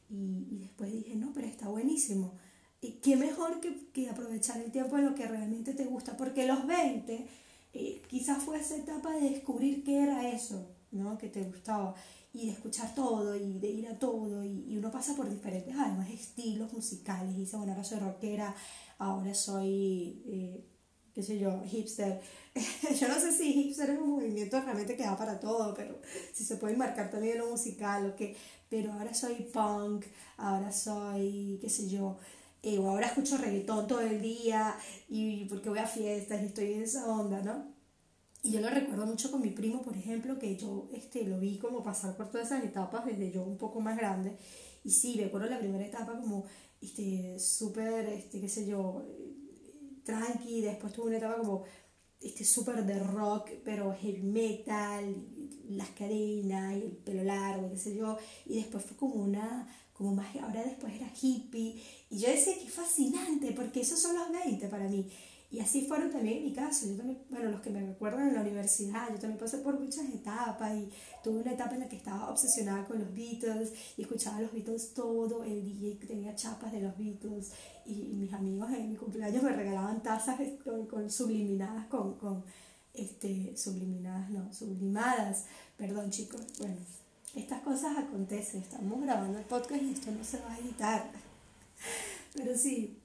Y, 0.09 0.47
y 0.51 0.57
después 0.59 0.91
dije, 0.91 1.15
no, 1.15 1.31
pero 1.33 1.47
está 1.47 1.69
buenísimo. 1.69 2.33
Y 2.81 2.93
qué 2.93 3.15
mejor 3.15 3.59
que, 3.61 3.89
que 3.93 4.09
aprovechar 4.09 4.59
el 4.59 4.71
tiempo 4.71 4.97
en 4.97 5.05
lo 5.05 5.15
que 5.15 5.27
realmente 5.27 5.73
te 5.73 5.85
gusta, 5.85 6.17
porque 6.17 6.47
los 6.47 6.65
20 6.65 7.27
eh, 7.73 8.01
quizás 8.07 8.43
fue 8.43 8.60
esa 8.60 8.75
etapa 8.77 9.13
de 9.13 9.29
descubrir 9.29 9.84
qué 9.84 10.03
era 10.03 10.29
eso, 10.29 10.69
¿no? 10.91 11.17
Que 11.17 11.29
te 11.29 11.43
gustaba 11.43 11.95
y 12.34 12.47
de 12.47 12.53
escuchar 12.53 12.93
todo 12.95 13.36
y 13.36 13.60
de 13.60 13.67
ir 13.67 13.88
a 13.88 13.99
todo 13.99 14.43
y, 14.43 14.65
y 14.67 14.77
uno 14.77 14.89
pasa 14.89 15.15
por 15.15 15.29
diferentes 15.29 15.75
además 15.77 16.10
estilos 16.10 16.71
musicales 16.71 17.36
dice 17.36 17.57
bueno 17.57 17.73
ahora 17.73 17.84
soy 17.84 17.99
rockera 17.99 18.55
ahora 18.99 19.34
soy 19.34 20.23
eh, 20.27 20.63
qué 21.13 21.23
sé 21.23 21.38
yo 21.39 21.62
hipster 21.65 22.21
yo 22.99 23.07
no 23.10 23.19
sé 23.19 23.34
si 23.34 23.51
hipster 23.51 23.89
es 23.89 23.99
un 23.99 24.12
movimiento 24.12 24.62
realmente 24.62 24.95
que 24.95 25.03
da 25.03 25.17
para 25.17 25.39
todo 25.39 25.73
pero 25.73 25.99
si 26.34 26.45
se 26.45 26.55
puede 26.55 26.77
marcar 26.77 27.12
también 27.12 27.38
lo 27.38 27.49
musical 27.49 28.10
o 28.10 28.15
que 28.15 28.38
pero 28.69 28.93
ahora 28.93 29.13
soy 29.13 29.36
punk 29.53 30.05
ahora 30.38 30.71
soy 30.71 31.60
qué 31.62 31.69
sé 31.69 31.89
yo 31.89 32.17
eh, 32.63 32.78
o 32.78 32.89
ahora 32.89 33.08
escucho 33.08 33.38
reggaetón 33.38 33.88
todo 33.88 34.02
el 34.02 34.21
día 34.21 34.76
y 35.10 35.45
porque 35.45 35.69
voy 35.69 35.80
a 35.80 35.88
fiestas 35.88 36.41
y 36.41 36.45
estoy 36.45 36.74
en 36.74 36.84
esa 36.84 37.08
onda, 37.08 37.41
¿no? 37.41 37.71
Y 38.43 38.52
yo 38.52 38.62
lo 38.62 38.69
recuerdo 38.69 39.06
mucho 39.06 39.32
con 39.32 39.41
mi 39.41 39.50
primo, 39.52 39.82
por 39.84 39.95
ejemplo, 39.95 40.39
que 40.39 40.56
yo 40.58 40.89
este, 40.93 41.26
lo 41.26 41.39
vi 41.39 41.58
como 41.60 41.84
pasar 41.84 42.15
por 42.17 42.30
todas 42.30 42.47
esas 42.47 42.63
etapas 42.63 43.06
desde 43.06 43.32
yo 43.32 43.43
un 43.43 43.58
poco 43.58 43.80
más 43.82 43.97
grande. 43.97 44.36
Y 44.84 44.91
sí, 44.91 45.19
recuerdo 45.19 45.47
la 45.47 45.60
primera 45.60 45.86
etapa 45.86 46.19
como 46.19 46.45
este, 46.82 47.38
súper, 47.39 48.10
este, 48.10 48.41
qué 48.41 48.50
sé 48.50 48.65
yo, 48.65 49.06
tranqui, 50.04 50.62
después 50.62 50.91
tuve 50.93 51.08
una 51.08 51.17
etapa 51.17 51.38
como 51.38 51.63
este, 52.19 52.43
súper 52.45 52.84
de 52.86 53.00
rock, 53.00 53.50
pero 53.63 53.93
heavy 53.93 54.24
metal, 54.24 55.15
las 55.69 55.89
cadenas 55.89 56.76
y 56.78 56.82
el 56.82 56.97
pelo 56.97 57.24
largo, 57.24 57.69
qué 57.69 57.78
sé 57.78 57.95
yo. 57.95 58.17
Y 58.45 58.56
después 58.56 58.84
fue 58.84 58.97
como 58.97 59.15
una 59.15 59.67
como 60.01 60.15
más, 60.15 60.35
ahora 60.37 60.63
después 60.63 60.95
era 60.95 61.07
hippie. 61.21 61.79
Y 62.09 62.17
yo 62.17 62.27
decía 62.27 62.57
que 62.59 62.67
fascinante, 62.67 63.51
porque 63.51 63.81
esos 63.81 63.99
son 63.99 64.15
los 64.15 64.31
20 64.31 64.67
para 64.67 64.87
mí. 64.87 65.07
Y 65.51 65.59
así 65.59 65.85
fueron 65.85 66.09
también 66.09 66.39
en 66.39 66.45
mi 66.45 66.53
caso. 66.53 66.87
Yo 66.87 66.97
también, 66.97 67.19
bueno, 67.29 67.51
los 67.51 67.61
que 67.61 67.69
me 67.69 67.85
recuerdan 67.85 68.29
en 68.29 68.33
la 68.33 68.41
universidad, 68.41 69.09
yo 69.09 69.19
también 69.19 69.37
pasé 69.37 69.59
por 69.59 69.79
muchas 69.79 70.05
etapas 70.09 70.73
y 70.75 70.89
tuve 71.23 71.41
una 71.41 71.51
etapa 71.51 71.75
en 71.75 71.81
la 71.81 71.89
que 71.89 71.97
estaba 71.97 72.31
obsesionada 72.31 72.83
con 72.87 72.97
los 72.97 73.13
Beatles 73.13 73.73
y 73.95 74.01
escuchaba 74.01 74.41
los 74.41 74.51
Beatles 74.51 74.93
todo 74.95 75.43
el 75.43 75.67
y 75.67 75.93
tenía 76.07 76.33
chapas 76.35 76.71
de 76.71 76.81
los 76.81 76.97
Beatles 76.97 77.51
y, 77.85 77.93
mis 77.93 78.33
amigos 78.33 78.71
en 78.71 78.89
mi 78.89 78.95
cumpleaños 78.95 79.43
me 79.43 79.51
regalaban 79.51 80.01
tazas 80.01 80.39
con, 80.63 80.87
con 80.87 81.11
subliminadas, 81.11 81.85
con, 81.87 82.15
con, 82.15 82.43
este, 82.93 83.55
subliminadas, 83.55 84.31
no, 84.31 84.51
sublimadas, 84.51 85.45
perdón 85.77 86.09
chicos, 86.09 86.41
bueno, 86.59 86.77
estas 87.35 87.61
cosas 87.61 87.97
acontecen, 87.97 88.61
estamos 88.61 89.01
grabando 89.01 89.37
el 89.37 89.45
podcast 89.45 89.81
y 89.81 89.91
esto 89.91 90.11
no 90.11 90.23
se 90.23 90.39
va 90.39 90.53
a 90.53 90.59
editar. 90.59 91.11
Pero 92.33 92.57
sí, 92.57 92.97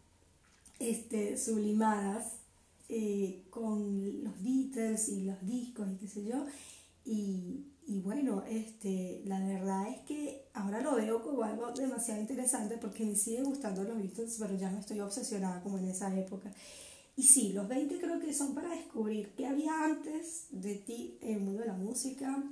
este, 0.79 1.39
sublimadas 1.39 2.33
eh, 2.89 3.45
con 3.51 4.25
los 4.25 4.43
Beatles 4.43 5.09
y 5.09 5.23
los 5.23 5.45
discos 5.47 5.89
y 5.91 5.97
qué 5.97 6.09
sé 6.09 6.25
yo. 6.25 6.47
Y, 7.05 7.67
y 7.87 8.01
bueno, 8.01 8.43
este, 8.49 9.23
la 9.27 9.39
verdad 9.39 9.89
es 9.89 10.01
que 10.01 10.49
ahora 10.55 10.81
lo 10.81 10.97
veo 10.97 11.23
como 11.23 11.45
algo 11.45 11.71
demasiado 11.73 12.21
interesante 12.21 12.79
porque 12.79 13.05
me 13.05 13.15
sigue 13.15 13.45
gustando 13.45 13.85
los 13.85 13.97
Beatles, 13.97 14.37
pero 14.41 14.57
ya 14.57 14.71
no 14.71 14.81
estoy 14.81 15.01
obsesionada 15.01 15.63
como 15.63 15.79
en 15.79 15.89
esa 15.89 16.17
época. 16.19 16.53
Y 17.17 17.23
sí, 17.23 17.53
los 17.53 17.67
20 17.69 17.99
creo 17.99 18.21
que 18.21 18.35
son 18.35 18.55
para 18.55 18.71
descubrir 18.71 19.33
qué 19.37 19.47
había 19.47 19.85
antes 19.85 20.47
de 20.51 20.75
ti 20.75 21.17
en 21.23 21.37
el 21.37 21.41
mundo 21.41 21.61
de 21.61 21.69
la 21.69 21.75
música, 21.75 22.45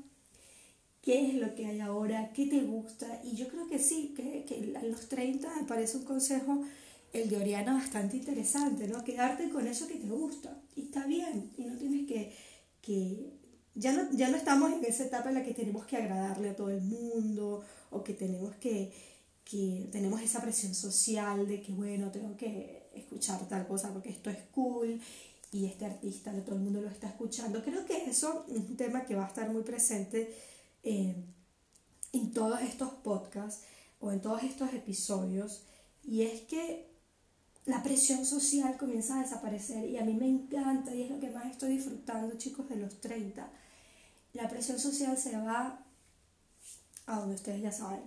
qué 1.04 1.28
es 1.28 1.34
lo 1.34 1.54
que 1.54 1.66
hay 1.66 1.80
ahora, 1.80 2.32
qué 2.32 2.46
te 2.46 2.62
gusta. 2.62 3.20
Y 3.22 3.36
yo 3.36 3.46
creo 3.48 3.68
que 3.68 3.78
sí, 3.78 4.14
que, 4.16 4.44
que 4.44 4.74
a 4.74 4.82
los 4.84 5.06
30 5.08 5.54
me 5.54 5.64
parece 5.64 5.98
un 5.98 6.04
consejo, 6.04 6.64
el 7.12 7.28
de 7.28 7.36
Oriana, 7.36 7.74
bastante 7.74 8.16
interesante, 8.16 8.88
¿no? 8.88 9.04
Quedarte 9.04 9.50
con 9.50 9.66
eso 9.66 9.86
que 9.86 9.96
te 9.96 10.08
gusta. 10.08 10.58
Y 10.74 10.84
está 10.84 11.06
bien, 11.06 11.50
y 11.58 11.64
no 11.64 11.76
tienes 11.76 12.08
que, 12.08 12.32
que 12.80 13.34
ya 13.74 13.92
no, 13.92 14.10
ya 14.12 14.30
no 14.30 14.38
estamos 14.38 14.72
en 14.72 14.82
esa 14.82 15.04
etapa 15.04 15.28
en 15.28 15.34
la 15.34 15.44
que 15.44 15.52
tenemos 15.52 15.84
que 15.84 15.98
agradarle 15.98 16.48
a 16.48 16.56
todo 16.56 16.70
el 16.70 16.80
mundo 16.80 17.62
o 17.90 18.02
que 18.02 18.14
tenemos 18.14 18.56
que, 18.56 18.90
que 19.44 19.86
tenemos 19.92 20.22
esa 20.22 20.40
presión 20.40 20.74
social 20.74 21.46
de 21.46 21.60
que, 21.60 21.72
bueno, 21.72 22.10
tengo 22.10 22.34
que 22.34 22.88
escuchar 22.94 23.46
tal 23.46 23.66
cosa 23.66 23.92
porque 23.92 24.08
esto 24.08 24.30
es 24.30 24.38
cool 24.52 24.98
y 25.52 25.66
este 25.66 25.84
artista 25.84 26.32
todo 26.44 26.56
el 26.56 26.62
mundo 26.62 26.80
lo 26.80 26.88
está 26.88 27.08
escuchando. 27.08 27.62
Creo 27.62 27.84
que 27.84 28.06
eso 28.08 28.46
es 28.48 28.56
un 28.56 28.76
tema 28.76 29.04
que 29.04 29.14
va 29.14 29.26
a 29.26 29.28
estar 29.28 29.50
muy 29.50 29.64
presente 29.64 30.53
eh, 30.84 31.16
en 32.12 32.32
todos 32.32 32.60
estos 32.60 32.90
podcasts 32.90 33.64
o 34.00 34.12
en 34.12 34.20
todos 34.20 34.42
estos 34.42 34.72
episodios 34.72 35.64
y 36.04 36.22
es 36.22 36.42
que 36.42 36.94
la 37.66 37.82
presión 37.82 38.26
social 38.26 38.76
comienza 38.76 39.18
a 39.18 39.22
desaparecer 39.22 39.88
y 39.88 39.96
a 39.96 40.04
mí 40.04 40.14
me 40.14 40.28
encanta 40.28 40.94
y 40.94 41.02
es 41.02 41.10
lo 41.10 41.18
que 41.18 41.30
más 41.30 41.46
estoy 41.46 41.76
disfrutando 41.76 42.36
chicos 42.36 42.68
de 42.68 42.76
los 42.76 43.00
30. 43.00 43.50
La 44.34 44.48
presión 44.48 44.78
social 44.78 45.16
se 45.16 45.36
va 45.38 45.82
a 47.06 47.18
donde 47.18 47.36
ustedes 47.36 47.62
ya 47.62 47.72
saben. 47.72 48.02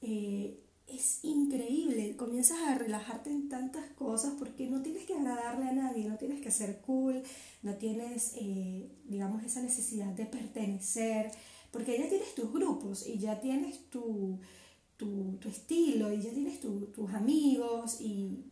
Eh, 0.00 0.64
es 0.88 1.20
increíble, 1.22 2.16
comienzas 2.16 2.58
a 2.60 2.74
relajarte 2.76 3.30
en 3.30 3.48
tantas 3.48 3.84
cosas 3.92 4.34
porque 4.38 4.68
no 4.68 4.80
tienes 4.80 5.04
que 5.04 5.14
agradarle 5.14 5.68
a 5.68 5.72
nadie, 5.72 6.08
no 6.08 6.16
tienes 6.16 6.40
que 6.40 6.50
ser 6.50 6.80
cool, 6.80 7.22
no 7.62 7.74
tienes, 7.74 8.32
eh, 8.36 8.90
digamos, 9.04 9.44
esa 9.44 9.60
necesidad 9.60 10.12
de 10.14 10.24
pertenecer, 10.24 11.30
porque 11.70 11.98
ya 11.98 12.08
tienes 12.08 12.34
tus 12.34 12.52
grupos 12.52 13.06
y 13.06 13.18
ya 13.18 13.40
tienes 13.40 13.90
tu, 13.90 14.38
tu, 14.96 15.38
estilo 15.48 16.12
y 16.12 16.20
ya 16.20 16.30
tienes 16.30 16.60
tus 16.60 17.14
amigos 17.14 18.00
y, 18.00 18.44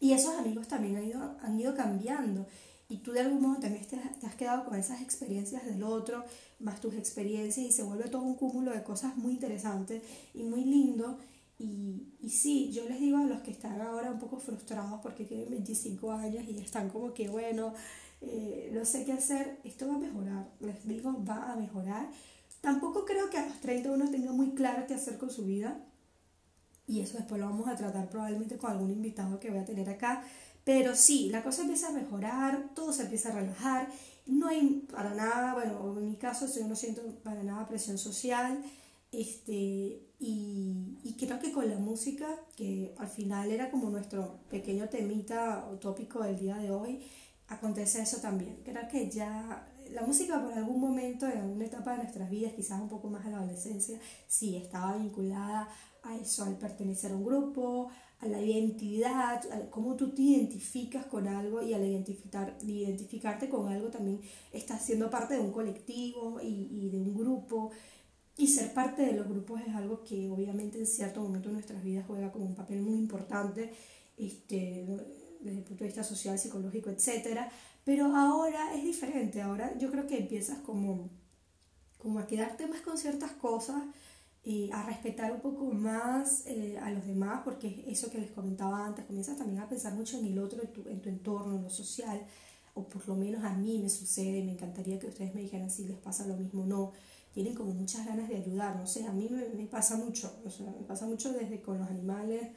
y, 0.00 0.12
esos 0.12 0.34
amigos 0.34 0.68
también 0.68 0.96
han 0.96 1.04
ido, 1.04 1.36
han 1.40 1.60
ido 1.60 1.74
cambiando. 1.74 2.46
Y 2.88 2.98
tú 2.98 3.12
de 3.12 3.20
algún 3.20 3.42
modo 3.42 3.58
también 3.58 3.84
te 3.84 4.26
has 4.26 4.36
quedado 4.36 4.64
con 4.64 4.78
esas 4.78 5.02
experiencias 5.02 5.66
del 5.66 5.82
otro, 5.82 6.24
más 6.60 6.80
tus 6.80 6.94
experiencias 6.94 7.66
y 7.66 7.72
se 7.72 7.82
vuelve 7.82 8.08
todo 8.08 8.22
un 8.22 8.36
cúmulo 8.36 8.72
de 8.72 8.84
cosas 8.84 9.16
muy 9.16 9.32
interesantes 9.32 10.02
y 10.34 10.44
muy 10.44 10.64
lindo. 10.64 11.18
Y, 11.58 12.12
y 12.20 12.30
sí, 12.30 12.70
yo 12.70 12.86
les 12.88 13.00
digo 13.00 13.16
a 13.18 13.24
los 13.24 13.40
que 13.40 13.50
están 13.50 13.80
ahora 13.80 14.12
un 14.12 14.18
poco 14.20 14.38
frustrados 14.38 15.00
porque 15.00 15.24
tienen 15.24 15.50
25 15.50 16.12
años 16.12 16.44
y 16.46 16.58
están 16.58 16.88
como 16.90 17.12
que, 17.12 17.28
bueno, 17.28 17.72
eh, 18.20 18.70
no 18.72 18.84
sé 18.84 19.04
qué 19.04 19.12
hacer, 19.12 19.58
esto 19.64 19.88
va 19.88 19.96
a 19.96 19.98
mejorar, 19.98 20.48
les 20.60 20.86
digo, 20.86 21.24
va 21.24 21.52
a 21.52 21.56
mejorar. 21.56 22.08
Tampoco 22.60 23.04
creo 23.04 23.30
que 23.30 23.38
a 23.38 23.46
los 23.46 23.60
30 23.60 23.92
uno 23.92 24.10
tenga 24.10 24.32
muy 24.32 24.50
claro 24.50 24.86
qué 24.86 24.94
hacer 24.94 25.18
con 25.18 25.30
su 25.30 25.44
vida 25.44 25.78
y 26.86 27.00
eso 27.00 27.18
después 27.18 27.40
lo 27.40 27.48
vamos 27.48 27.68
a 27.68 27.76
tratar 27.76 28.08
probablemente 28.08 28.56
con 28.56 28.70
algún 28.70 28.90
invitado 28.90 29.40
que 29.40 29.50
voy 29.50 29.58
a 29.58 29.64
tener 29.64 29.88
acá. 29.90 30.22
Pero 30.64 30.94
sí, 30.96 31.28
la 31.30 31.42
cosa 31.42 31.62
empieza 31.62 31.88
a 31.88 31.92
mejorar, 31.92 32.70
todo 32.74 32.92
se 32.92 33.02
empieza 33.02 33.28
a 33.28 33.40
relajar, 33.40 33.88
no 34.26 34.48
hay 34.48 34.84
para 34.90 35.14
nada, 35.14 35.54
bueno, 35.54 35.94
en 35.96 36.10
mi 36.10 36.16
caso 36.16 36.46
yo 36.52 36.66
no 36.66 36.74
siento 36.74 37.02
para 37.22 37.42
nada 37.44 37.68
presión 37.68 37.98
social, 37.98 38.64
este, 39.12 40.02
y, 40.18 40.98
y, 41.04 41.14
creo 41.16 41.38
que 41.38 41.52
con 41.52 41.68
la 41.70 41.78
música, 41.78 42.26
que 42.56 42.92
al 42.98 43.06
final 43.06 43.52
era 43.52 43.70
como 43.70 43.88
nuestro 43.90 44.40
pequeño 44.50 44.88
temita 44.88 45.68
o 45.70 45.76
tópico 45.76 46.22
del 46.22 46.38
día 46.38 46.56
de 46.56 46.72
hoy, 46.72 47.00
acontece 47.48 48.02
eso 48.02 48.18
también. 48.18 48.60
Creo 48.64 48.88
que 48.88 49.10
ya 49.10 49.68
la 49.90 50.02
música 50.02 50.42
por 50.42 50.52
algún 50.52 50.80
momento, 50.80 51.26
en 51.26 51.38
alguna 51.38 51.64
etapa 51.64 51.92
de 51.92 51.98
nuestras 51.98 52.30
vidas, 52.30 52.52
quizás 52.54 52.80
un 52.80 52.88
poco 52.88 53.08
más 53.08 53.24
a 53.26 53.30
la 53.30 53.38
adolescencia, 53.38 53.98
sí 54.26 54.56
estaba 54.56 54.96
vinculada 54.96 55.68
a 56.02 56.16
eso, 56.16 56.44
al 56.44 56.56
pertenecer 56.56 57.12
a 57.12 57.16
un 57.16 57.24
grupo, 57.24 57.88
a 58.20 58.26
la 58.26 58.40
identidad, 58.40 59.40
a 59.52 59.70
cómo 59.70 59.94
tú 59.96 60.14
te 60.14 60.22
identificas 60.22 61.06
con 61.06 61.28
algo 61.28 61.62
y 61.62 61.74
al 61.74 61.84
identificar, 61.84 62.56
identificarte 62.62 63.48
con 63.48 63.68
algo 63.68 63.88
también 63.88 64.20
estás 64.52 64.84
siendo 64.84 65.10
parte 65.10 65.34
de 65.34 65.40
un 65.40 65.52
colectivo 65.52 66.40
y, 66.42 66.68
y 66.70 66.90
de 66.90 66.98
un 66.98 67.16
grupo. 67.16 67.70
Y 68.38 68.48
ser 68.48 68.74
parte 68.74 69.02
de 69.02 69.14
los 69.14 69.26
grupos 69.26 69.62
es 69.62 69.74
algo 69.74 70.04
que 70.04 70.28
obviamente 70.28 70.78
en 70.78 70.86
cierto 70.86 71.22
momento 71.22 71.48
de 71.48 71.54
nuestras 71.54 71.82
vidas 71.82 72.04
juega 72.06 72.30
como 72.32 72.44
un 72.44 72.54
papel 72.54 72.82
muy 72.82 72.98
importante 72.98 73.72
este, 74.16 74.86
desde 75.40 75.58
el 75.58 75.64
punto 75.64 75.84
de 75.84 75.88
vista 75.88 76.04
social, 76.04 76.38
psicológico, 76.38 76.90
etc. 76.90 77.40
Pero 77.84 78.14
ahora 78.16 78.74
es 78.74 78.84
diferente, 78.84 79.42
ahora 79.42 79.76
yo 79.78 79.90
creo 79.90 80.06
que 80.06 80.18
empiezas 80.18 80.58
como, 80.58 81.10
como 81.98 82.18
a 82.18 82.26
quedarte 82.26 82.66
más 82.66 82.80
con 82.80 82.98
ciertas 82.98 83.32
cosas, 83.32 83.82
y 84.46 84.70
a 84.70 84.84
respetar 84.84 85.32
un 85.32 85.40
poco 85.40 85.64
más 85.72 86.44
eh, 86.46 86.78
a 86.80 86.92
los 86.92 87.04
demás, 87.04 87.40
porque 87.44 87.84
eso 87.88 88.08
que 88.12 88.18
les 88.18 88.30
comentaba 88.30 88.86
antes, 88.86 89.04
comienzas 89.04 89.36
también 89.36 89.58
a 89.58 89.68
pensar 89.68 89.92
mucho 89.94 90.20
en 90.20 90.26
el 90.26 90.38
otro, 90.38 90.62
en 90.62 90.72
tu, 90.72 90.88
en 90.88 91.02
tu 91.02 91.08
entorno, 91.08 91.56
en 91.56 91.64
lo 91.64 91.68
social, 91.68 92.24
o 92.74 92.84
por 92.84 93.08
lo 93.08 93.16
menos 93.16 93.42
a 93.42 93.54
mí 93.54 93.80
me 93.82 93.90
sucede, 93.90 94.44
me 94.44 94.52
encantaría 94.52 95.00
que 95.00 95.08
ustedes 95.08 95.34
me 95.34 95.40
dijeran 95.40 95.68
si 95.68 95.88
les 95.88 95.98
pasa 95.98 96.24
lo 96.28 96.36
mismo 96.36 96.62
o 96.62 96.66
no. 96.66 96.92
Tienen 97.34 97.56
como 97.56 97.72
muchas 97.74 98.06
ganas 98.06 98.28
de 98.28 98.36
ayudar, 98.36 98.76
no 98.76 98.86
sé, 98.86 99.04
a 99.04 99.10
mí 99.10 99.28
me, 99.28 99.48
me 99.48 99.66
pasa 99.66 99.96
mucho, 99.96 100.32
o 100.44 100.48
sea, 100.48 100.66
me 100.66 100.86
pasa 100.86 101.06
mucho 101.06 101.32
desde 101.32 101.60
con 101.60 101.78
los 101.78 101.90
animales, 101.90 102.52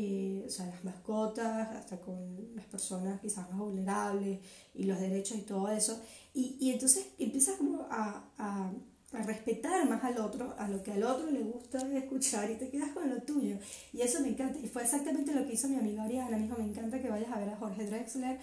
eh, 0.00 0.44
o 0.46 0.48
sea, 0.48 0.66
las 0.66 0.84
mascotas, 0.84 1.74
hasta 1.74 2.00
con 2.00 2.54
las 2.54 2.66
personas 2.66 3.20
quizás 3.20 3.50
más 3.50 3.58
vulnerables 3.58 4.38
y 4.72 4.84
los 4.84 5.00
derechos 5.00 5.36
y 5.38 5.42
todo 5.42 5.68
eso, 5.70 6.00
y, 6.32 6.56
y 6.60 6.70
entonces 6.70 7.08
empiezas 7.18 7.56
como 7.56 7.82
a, 7.90 8.30
a, 8.38 8.70
a, 9.12 9.22
respetar 9.24 9.88
más 9.88 10.04
al 10.04 10.18
otro, 10.18 10.54
a 10.56 10.68
lo 10.68 10.84
que 10.84 10.92
al 10.92 11.02
otro 11.02 11.28
le 11.32 11.40
gusta 11.40 11.80
escuchar 11.96 12.48
y 12.48 12.54
te 12.54 12.68
quedas 12.68 12.92
con 12.92 13.10
lo 13.10 13.20
tuyo, 13.22 13.58
y 13.92 14.02
eso 14.02 14.20
me 14.20 14.28
encanta, 14.28 14.60
y 14.60 14.68
fue 14.68 14.84
exactamente 14.84 15.34
lo 15.34 15.44
que 15.44 15.54
hizo 15.54 15.68
mi 15.68 15.76
amiga 15.76 16.04
Ariana, 16.04 16.36
me 16.36 16.44
dijo, 16.44 16.58
me 16.58 16.68
encanta 16.68 17.02
que 17.02 17.10
vayas 17.10 17.32
a 17.32 17.40
ver 17.40 17.48
a 17.48 17.56
Jorge 17.56 17.84
Drexler, 17.86 18.38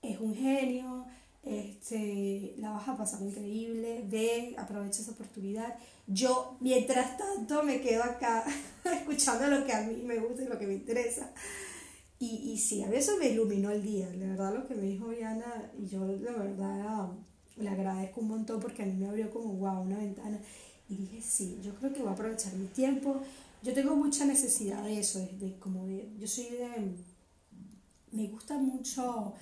es 0.00 0.18
un 0.18 0.34
genio, 0.34 1.04
este, 1.46 2.54
la 2.58 2.72
vas 2.72 2.88
a 2.88 2.96
pasar 2.96 3.22
increíble, 3.22 4.04
ve, 4.08 4.54
aprovecha 4.58 5.00
esa 5.00 5.12
oportunidad. 5.12 5.76
Yo, 6.08 6.56
mientras 6.60 7.16
tanto, 7.16 7.62
me 7.62 7.80
quedo 7.80 8.02
acá 8.02 8.44
escuchando 8.84 9.46
lo 9.46 9.64
que 9.64 9.72
a 9.72 9.82
mí 9.82 10.02
me 10.02 10.18
gusta 10.18 10.42
y 10.42 10.48
lo 10.48 10.58
que 10.58 10.66
me 10.66 10.74
interesa. 10.74 11.30
Y, 12.18 12.52
y 12.52 12.58
sí, 12.58 12.82
a 12.82 12.88
veces 12.88 13.16
me 13.18 13.28
iluminó 13.28 13.70
el 13.70 13.82
día, 13.82 14.08
de 14.08 14.26
verdad 14.26 14.54
lo 14.54 14.66
que 14.66 14.74
me 14.74 14.82
dijo 14.82 15.10
Diana, 15.10 15.70
y 15.78 15.86
yo 15.86 16.06
de 16.06 16.16
verdad 16.18 17.10
le 17.56 17.68
agradezco 17.68 18.20
un 18.20 18.28
montón 18.28 18.60
porque 18.60 18.82
a 18.82 18.86
mí 18.86 18.94
me 18.94 19.06
abrió 19.06 19.30
como, 19.30 19.54
wow, 19.54 19.82
una 19.82 19.98
ventana. 19.98 20.40
Y 20.88 20.96
dije, 20.96 21.20
sí, 21.20 21.58
yo 21.62 21.74
creo 21.74 21.92
que 21.92 22.00
voy 22.00 22.08
a 22.08 22.12
aprovechar 22.12 22.54
mi 22.54 22.66
tiempo. 22.66 23.20
Yo 23.62 23.72
tengo 23.72 23.94
mucha 23.96 24.24
necesidad 24.24 24.82
de 24.84 24.98
eso, 24.98 25.20
de, 25.38 25.58
como 25.58 25.86
de, 25.86 26.10
yo 26.18 26.26
soy 26.26 26.44
de, 26.50 26.68
me 28.12 28.26
gusta 28.28 28.56
mucho 28.58 29.34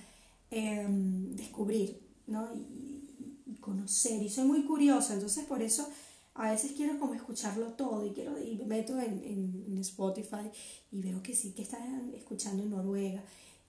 Em, 0.51 1.35
descubrir 1.35 2.05
¿no? 2.27 2.49
Y, 2.55 3.57
conocer. 3.59 4.21
Y 4.21 4.29
soy 4.29 4.45
muy 4.45 4.63
curiosa, 4.63 5.15
entonces 5.15 5.43
por 5.45 5.59
eso 5.61 5.89
a 6.35 6.51
veces 6.51 6.73
quiero 6.73 6.99
como 6.99 7.15
escucharlo 7.15 7.67
todo 7.73 8.05
y, 8.05 8.11
quiero, 8.11 8.39
y 8.39 8.57
me 8.57 8.65
meto 8.65 8.99
en, 8.99 9.23
en, 9.67 9.77
Spotify 9.79 10.51
y 10.91 11.01
veo 11.01 11.23
que 11.23 11.33
sí, 11.35 11.51
que 11.53 11.63
están 11.63 12.11
escuchando 12.13 12.61
en 12.61 12.69
Noruega. 12.69 13.23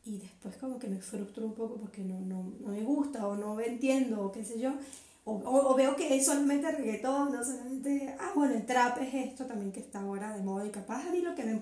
Y 0.04 0.18
después 0.18 0.56
como 0.56 0.78
que 0.78 0.88
me 0.88 1.00
frustro 1.00 1.46
un 1.46 1.54
poco 1.54 1.76
porque 1.80 2.02
no, 2.04 2.20
no, 2.20 2.52
no 2.60 2.68
me 2.68 2.82
gusta 2.82 3.26
o 3.26 3.36
no 3.36 3.58
entiendo 3.58 4.22
o 4.22 4.32
qué 4.32 4.44
sé 4.44 4.60
yo. 4.60 4.72
O, 5.28 5.32
o, 5.32 5.74
veo 5.74 5.96
que 5.96 6.16
es 6.16 6.24
solamente 6.24 6.70
reggaetón, 6.70 7.32
no 7.32 7.44
solamente, 7.44 8.14
ah, 8.20 8.30
bueno, 8.36 8.54
el 8.54 8.64
trap 8.64 9.02
es 9.02 9.12
esto 9.12 9.44
también 9.44 9.72
que 9.72 9.80
está 9.80 9.98
ahora 9.98 10.36
de 10.36 10.40
moda 10.40 10.64
y 10.64 10.70
capaz 10.70 11.04
a 11.04 11.10
mí 11.10 11.20
lo 11.20 11.34
que 11.34 11.42
me, 11.42 11.60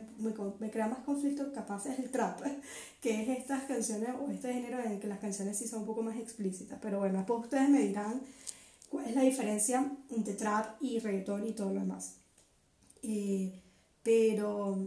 me, 0.60 0.70
crea 0.70 0.86
más 0.86 0.98
conflicto 0.98 1.50
capaz 1.50 1.86
es 1.86 1.98
el 1.98 2.10
trap, 2.10 2.42
que 3.00 3.22
es 3.22 3.38
estas 3.38 3.62
canciones 3.62 4.10
o 4.20 4.30
este 4.30 4.52
género 4.52 4.80
en 4.80 4.92
el 4.92 5.00
que 5.00 5.06
las 5.06 5.18
canciones 5.18 5.56
sí 5.56 5.66
son 5.66 5.80
un 5.80 5.86
poco 5.86 6.02
más 6.02 6.18
explícitas, 6.18 6.78
pero 6.82 6.98
bueno, 6.98 7.16
después 7.16 7.40
ustedes 7.40 7.70
me 7.70 7.80
dirán 7.80 8.20
cuál 8.90 9.06
es 9.06 9.14
la 9.14 9.22
diferencia 9.22 9.90
entre 10.10 10.34
trap 10.34 10.76
y 10.82 10.98
reggaetón 10.98 11.48
y 11.48 11.52
todo 11.52 11.72
lo 11.72 11.80
demás. 11.80 12.16
Eh, 13.02 13.50
pero 14.02 14.78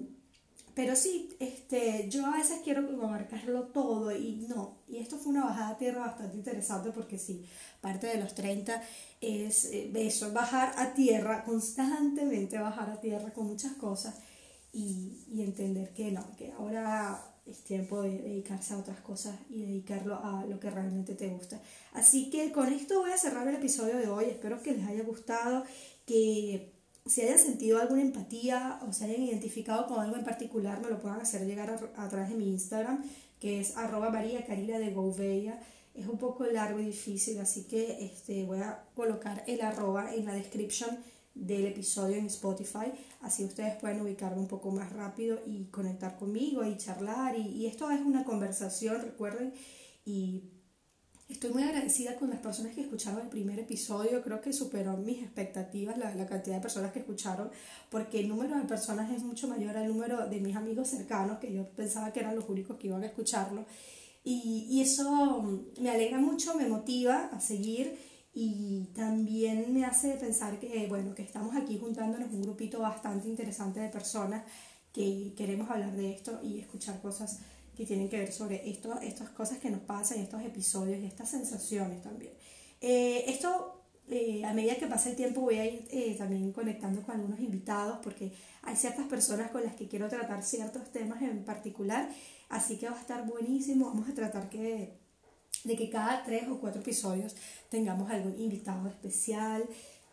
pero 0.78 0.96
sí, 0.96 1.36
este, 1.40 2.08
yo 2.08 2.28
a 2.28 2.38
veces 2.38 2.60
quiero 2.64 2.88
abarcarlo 3.04 3.64
todo 3.70 4.16
y 4.16 4.46
no. 4.48 4.84
Y 4.88 4.98
esto 4.98 5.18
fue 5.18 5.32
una 5.32 5.46
bajada 5.46 5.70
a 5.70 5.78
tierra 5.80 6.02
bastante 6.02 6.38
interesante 6.38 6.92
porque 6.92 7.18
sí, 7.18 7.44
parte 7.82 8.06
de 8.06 8.22
los 8.22 8.36
30 8.36 8.80
es 9.20 9.66
eh, 9.66 9.92
eso, 9.96 10.32
bajar 10.34 10.76
a 10.78 10.94
tierra, 10.94 11.44
constantemente 11.44 12.60
bajar 12.60 12.92
a 12.92 13.02
tierra 13.02 13.34
con 13.34 13.48
muchas 13.48 13.74
cosas 13.74 14.20
y, 14.72 15.26
y 15.32 15.42
entender 15.42 15.96
que 15.96 16.12
no, 16.12 16.36
que 16.36 16.52
ahora 16.52 17.26
es 17.48 17.64
tiempo 17.64 18.04
de 18.04 18.20
dedicarse 18.20 18.76
a 18.76 18.78
otras 18.78 19.00
cosas 19.00 19.36
y 19.50 19.64
dedicarlo 19.64 20.24
a 20.24 20.46
lo 20.46 20.60
que 20.60 20.70
realmente 20.70 21.16
te 21.16 21.28
gusta. 21.30 21.60
Así 21.94 22.30
que 22.30 22.52
con 22.52 22.72
esto 22.72 23.00
voy 23.00 23.10
a 23.10 23.18
cerrar 23.18 23.48
el 23.48 23.56
episodio 23.56 23.98
de 23.98 24.10
hoy. 24.10 24.26
Espero 24.26 24.62
que 24.62 24.74
les 24.74 24.88
haya 24.88 25.02
gustado, 25.02 25.64
que 26.06 26.77
si 27.08 27.22
hayan 27.22 27.40
sentido 27.40 27.80
alguna 27.80 28.02
empatía 28.02 28.80
o 28.88 28.94
se 28.94 29.06
hayan 29.06 29.24
identificado 29.24 29.88
con 29.88 30.00
algo 30.00 30.16
en 30.16 30.24
particular, 30.24 30.82
me 30.82 30.90
lo 30.90 31.00
puedan 31.00 31.22
hacer 31.22 31.46
llegar 31.46 31.70
a, 31.96 32.10
través 32.10 32.30
de 32.30 32.36
mi 32.36 32.50
Instagram, 32.50 33.04
que 33.40 33.60
es 33.60 33.78
arroba 33.78 34.10
María 34.10 34.46
Carila 34.46 34.80
de 34.80 34.92
Gouveia. 34.92 35.60
Es 35.94 36.08
un 36.08 36.18
poco 36.18 36.46
largo 36.46 36.80
y 36.80 36.86
difícil, 36.86 37.40
así 37.40 37.64
que 37.64 38.06
este, 38.06 38.44
voy 38.46 38.60
a 38.60 38.84
colocar 38.96 39.44
el 39.48 39.62
arroba 39.62 40.14
en 40.14 40.26
la 40.26 40.34
description 40.34 40.98
del 41.34 41.66
episodio 41.68 42.18
en 42.18 42.26
Spotify, 42.28 42.92
así 43.22 43.46
ustedes 43.46 43.76
pueden 43.76 44.02
ubicarme 44.02 44.40
un 44.40 44.48
poco 44.48 44.72
más 44.72 44.92
rápido 44.92 45.40
y 45.46 45.66
conectar 45.66 46.18
conmigo 46.18 46.64
y 46.64 46.78
charlar. 46.78 47.38
Y, 47.38 47.48
y 47.50 47.68
esto 47.68 47.92
es 47.92 48.02
una 48.02 48.24
conversación, 48.24 49.02
recuerden, 49.02 49.54
y 50.06 50.44
estoy 51.30 51.52
muy 51.52 51.64
agradecida 51.64 52.16
con 52.16 52.30
las 52.30 52.40
personas 52.40 52.74
que 52.74 52.82
escucharon 52.82 53.22
el 53.22 53.28
primer 53.28 53.60
episodio, 53.60 54.22
creo 54.22 54.40
que 54.40 54.54
superó 54.54 54.96
mis 54.98 55.22
expectativas 55.22 55.98
la, 55.98 56.14
la 56.16 56.26
cantidad 56.26 56.56
de 56.56 56.62
personas 56.62 56.92
que 56.92 57.00
escucharon, 57.00 57.50
porque 57.90 58.20
el 58.20 58.30
número 58.30 58.58
de 58.58 58.64
personas 58.64 59.12
es 59.12 59.24
mucho 59.24 59.48
mayor 59.48 59.76
al 59.76 59.88
número 59.88 60.28
de 60.28 60.40
mis 60.40 60.56
amigos 60.56 60.88
cercanos, 60.88 61.40
que 61.40 61.52
yo 61.52 61.68
pensaba 61.70 62.14
que 62.14 62.22
eran 62.22 62.36
los 62.36 62.48
únicos 62.48 62.78
que 62.78 62.88
iban 62.88 63.04
a 63.04 63.08
escucharlo. 63.08 63.66
Y, 64.24 64.68
y 64.70 64.82
eso 64.82 65.64
me 65.80 65.90
alegra 65.90 66.20
mucho, 66.20 66.56
me 66.56 66.68
motiva 66.68 67.30
a 67.32 67.40
seguir 67.40 67.98
y 68.34 68.90
también 68.94 69.74
me 69.74 69.84
hace 69.84 70.12
pensar 70.14 70.60
que, 70.60 70.86
bueno, 70.88 71.16
que 71.16 71.24
estamos 71.24 71.56
aquí 71.56 71.78
juntándonos 71.80 72.32
un 72.32 72.44
grupito 72.44 72.80
bastante 72.80 73.28
interesante 73.28 73.80
de 73.80 73.90
personas 73.90 74.44
que 74.94 75.34
queremos 75.36 75.70
hablar 75.70 75.96
de 75.96 76.12
esto 76.12 76.40
y 76.44 76.60
escuchar 76.60 77.02
cosas 77.02 77.40
que 77.78 77.86
tienen 77.86 78.10
que 78.10 78.18
ver 78.18 78.32
sobre 78.32 78.68
esto, 78.68 79.00
estas 79.02 79.30
cosas 79.30 79.60
que 79.60 79.70
nos 79.70 79.82
pasan, 79.82 80.20
estos 80.20 80.42
episodios 80.42 81.00
y 81.00 81.06
estas 81.06 81.30
sensaciones 81.30 82.02
también. 82.02 82.34
Eh, 82.82 83.24
esto, 83.28 83.84
eh, 84.10 84.44
a 84.44 84.54
medida 84.54 84.76
que 84.76 84.88
pasa 84.88 85.12
el 85.12 85.16
tiempo, 85.16 85.42
voy 85.42 85.60
a 85.60 85.66
ir 85.66 85.88
eh, 85.92 86.16
también 86.18 86.52
conectando 86.52 87.04
con 87.04 87.16
algunos 87.16 87.40
invitados 87.40 88.00
porque 88.04 88.34
hay 88.64 88.76
ciertas 88.76 89.06
personas 89.06 89.52
con 89.52 89.64
las 89.64 89.76
que 89.76 89.88
quiero 89.88 90.10
tratar 90.10 90.44
ciertos 90.44 90.92
temas 90.92 91.22
en 91.22 91.46
particular, 91.46 92.10
así 92.50 92.78
que 92.78 92.90
va 92.90 92.98
a 92.98 93.00
estar 93.00 93.28
buenísimo. 93.28 93.86
Vamos 93.86 94.10
a 94.10 94.16
tratar 94.16 94.50
que 94.50 94.98
de 95.64 95.76
que 95.76 95.90
cada 95.90 96.24
tres 96.24 96.48
o 96.48 96.60
cuatro 96.60 96.82
episodios 96.82 97.36
tengamos 97.70 98.10
algún 98.10 98.40
invitado 98.40 98.88
especial. 98.88 99.64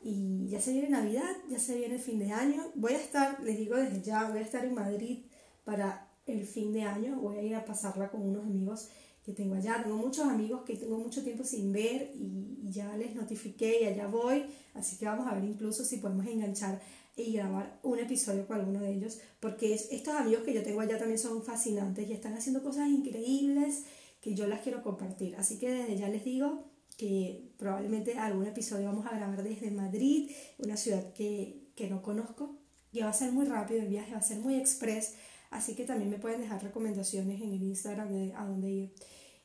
Y 0.02 0.48
ya 0.48 0.60
se 0.60 0.72
viene 0.72 0.90
Navidad, 0.90 1.34
ya 1.48 1.58
se 1.58 1.78
viene 1.78 1.94
el 1.94 2.00
fin 2.00 2.18
de 2.18 2.30
año. 2.30 2.70
Voy 2.74 2.92
a 2.92 2.98
estar, 2.98 3.40
les 3.42 3.56
digo 3.56 3.76
desde 3.76 4.02
ya, 4.02 4.28
voy 4.28 4.40
a 4.40 4.42
estar 4.42 4.62
en 4.64 4.74
Madrid 4.74 5.24
para 5.64 6.13
el 6.26 6.44
fin 6.44 6.72
de 6.72 6.82
año. 6.82 7.20
Voy 7.20 7.38
a 7.38 7.42
ir 7.42 7.54
a 7.54 7.64
pasarla 7.64 8.10
con 8.10 8.22
unos 8.22 8.44
amigos 8.44 8.88
que 9.24 9.32
tengo 9.32 9.54
allá. 9.54 9.82
Tengo 9.82 9.96
muchos 9.96 10.26
amigos 10.26 10.62
que 10.64 10.76
tengo 10.76 10.98
mucho 10.98 11.22
tiempo 11.22 11.44
sin 11.44 11.72
ver 11.72 12.12
y, 12.14 12.70
ya 12.70 12.96
les 12.96 13.14
notifiqué 13.14 13.82
y 13.82 13.86
allá 13.86 14.06
voy. 14.06 14.44
Así 14.74 14.96
que 14.96 15.06
vamos 15.06 15.26
a 15.26 15.34
ver 15.34 15.44
incluso 15.44 15.84
si 15.84 15.98
podemos 15.98 16.26
enganchar 16.26 16.80
y 17.16 17.32
grabar 17.32 17.78
un 17.82 17.98
episodio 17.98 18.46
con 18.46 18.58
alguno 18.58 18.80
de 18.80 18.92
ellos. 18.92 19.20
Porque 19.40 19.74
estos 19.74 20.14
amigos 20.14 20.44
que 20.44 20.52
yo 20.52 20.62
tengo 20.62 20.80
allá 20.80 20.98
también 20.98 21.18
son 21.18 21.42
fascinantes 21.42 22.08
y 22.08 22.12
están 22.12 22.34
haciendo 22.34 22.62
cosas 22.62 22.88
increíbles 22.88 23.84
que 24.20 24.34
yo 24.34 24.46
las 24.46 24.62
quiero 24.62 24.82
compartir. 24.82 25.36
Así 25.36 25.58
que 25.58 25.70
desde 25.70 25.96
ya 25.96 26.08
les 26.08 26.24
digo 26.24 26.64
que 26.96 27.50
probablemente 27.58 28.18
algún 28.18 28.46
episodio 28.46 28.86
vamos 28.86 29.06
a 29.06 29.16
grabar 29.16 29.42
desde 29.42 29.70
Madrid, 29.70 30.30
una 30.58 30.76
ciudad 30.76 31.12
que, 31.12 31.62
no 31.90 32.02
conozco. 32.02 32.56
Y 32.92 33.00
va 33.00 33.08
a 33.08 33.12
ser 33.12 33.32
muy 33.32 33.44
rápido 33.44 33.80
el 33.80 33.88
viaje, 33.88 34.12
va 34.12 34.18
a 34.18 34.22
ser 34.22 34.38
muy 34.38 34.54
express. 34.54 35.14
Así 35.54 35.76
que 35.76 35.84
también 35.84 36.10
me 36.10 36.18
pueden 36.18 36.40
dejar 36.40 36.60
recomendaciones 36.64 37.40
en 37.40 37.52
el 37.52 37.62
Instagram 37.62 38.10
de 38.12 38.34
a 38.34 38.44
dónde 38.44 38.68
ir. 38.68 38.94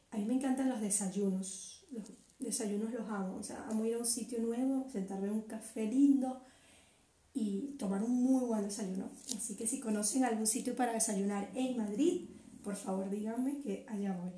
A 0.10 0.18
mí 0.18 0.26
me 0.26 0.34
encantan 0.34 0.68
los 0.68 0.82
desayunos. 0.82 1.86
Los 1.92 2.04
desayunos 2.40 2.92
los 2.92 3.08
amo. 3.08 3.38
O 3.38 3.44
sea, 3.44 3.68
amo 3.70 3.86
ir 3.86 3.94
a 3.94 4.00
un 4.00 4.08
sitio 4.08 4.40
nuevo, 4.40 4.88
sentarme 4.92 5.28
en 5.28 5.34
un 5.34 5.42
café 5.44 5.86
lindo 5.86 6.42
y 7.32 7.76
tomar 7.78 8.02
un 8.02 8.24
muy 8.24 8.44
buen 8.44 8.64
desayuno. 8.64 9.12
Así 9.38 9.56
que 9.56 9.68
si 9.68 9.80
conocen 9.80 10.26
algún 10.26 10.48
sitio 10.48 10.76
para 10.76 10.94
desayunar 10.94 11.52
en 11.54 11.78
Madrid, 11.78 12.28
por 12.64 12.76
favor 12.76 13.08
díganme 13.12 13.62
que 13.62 13.86
allá 13.88 14.18
voy. 14.20 14.32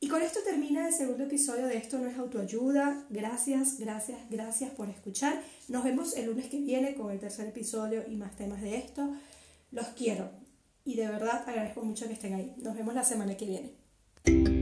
Y 0.00 0.08
con 0.08 0.20
esto 0.20 0.40
termina 0.44 0.86
el 0.86 0.92
segundo 0.92 1.24
episodio 1.24 1.66
de 1.66 1.78
Esto 1.78 1.98
no 1.98 2.08
es 2.08 2.18
autoayuda. 2.18 3.06
Gracias, 3.08 3.78
gracias, 3.78 4.18
gracias 4.28 4.70
por 4.72 4.90
escuchar. 4.90 5.42
Nos 5.68 5.82
vemos 5.82 6.14
el 6.14 6.26
lunes 6.26 6.50
que 6.50 6.60
viene 6.60 6.94
con 6.94 7.10
el 7.10 7.18
tercer 7.18 7.48
episodio 7.48 8.04
y 8.06 8.16
más 8.16 8.36
temas 8.36 8.60
de 8.60 8.76
esto. 8.76 9.16
Los 9.70 9.86
quiero 9.88 10.45
y 10.86 10.94
de 10.94 11.08
verdad 11.08 11.42
agradezco 11.46 11.82
mucho 11.82 12.06
que 12.06 12.14
estén 12.14 12.34
ahí. 12.34 12.54
Nos 12.62 12.74
vemos 12.74 12.94
la 12.94 13.04
semana 13.04 13.36
que 13.36 13.44
viene. 13.44 14.55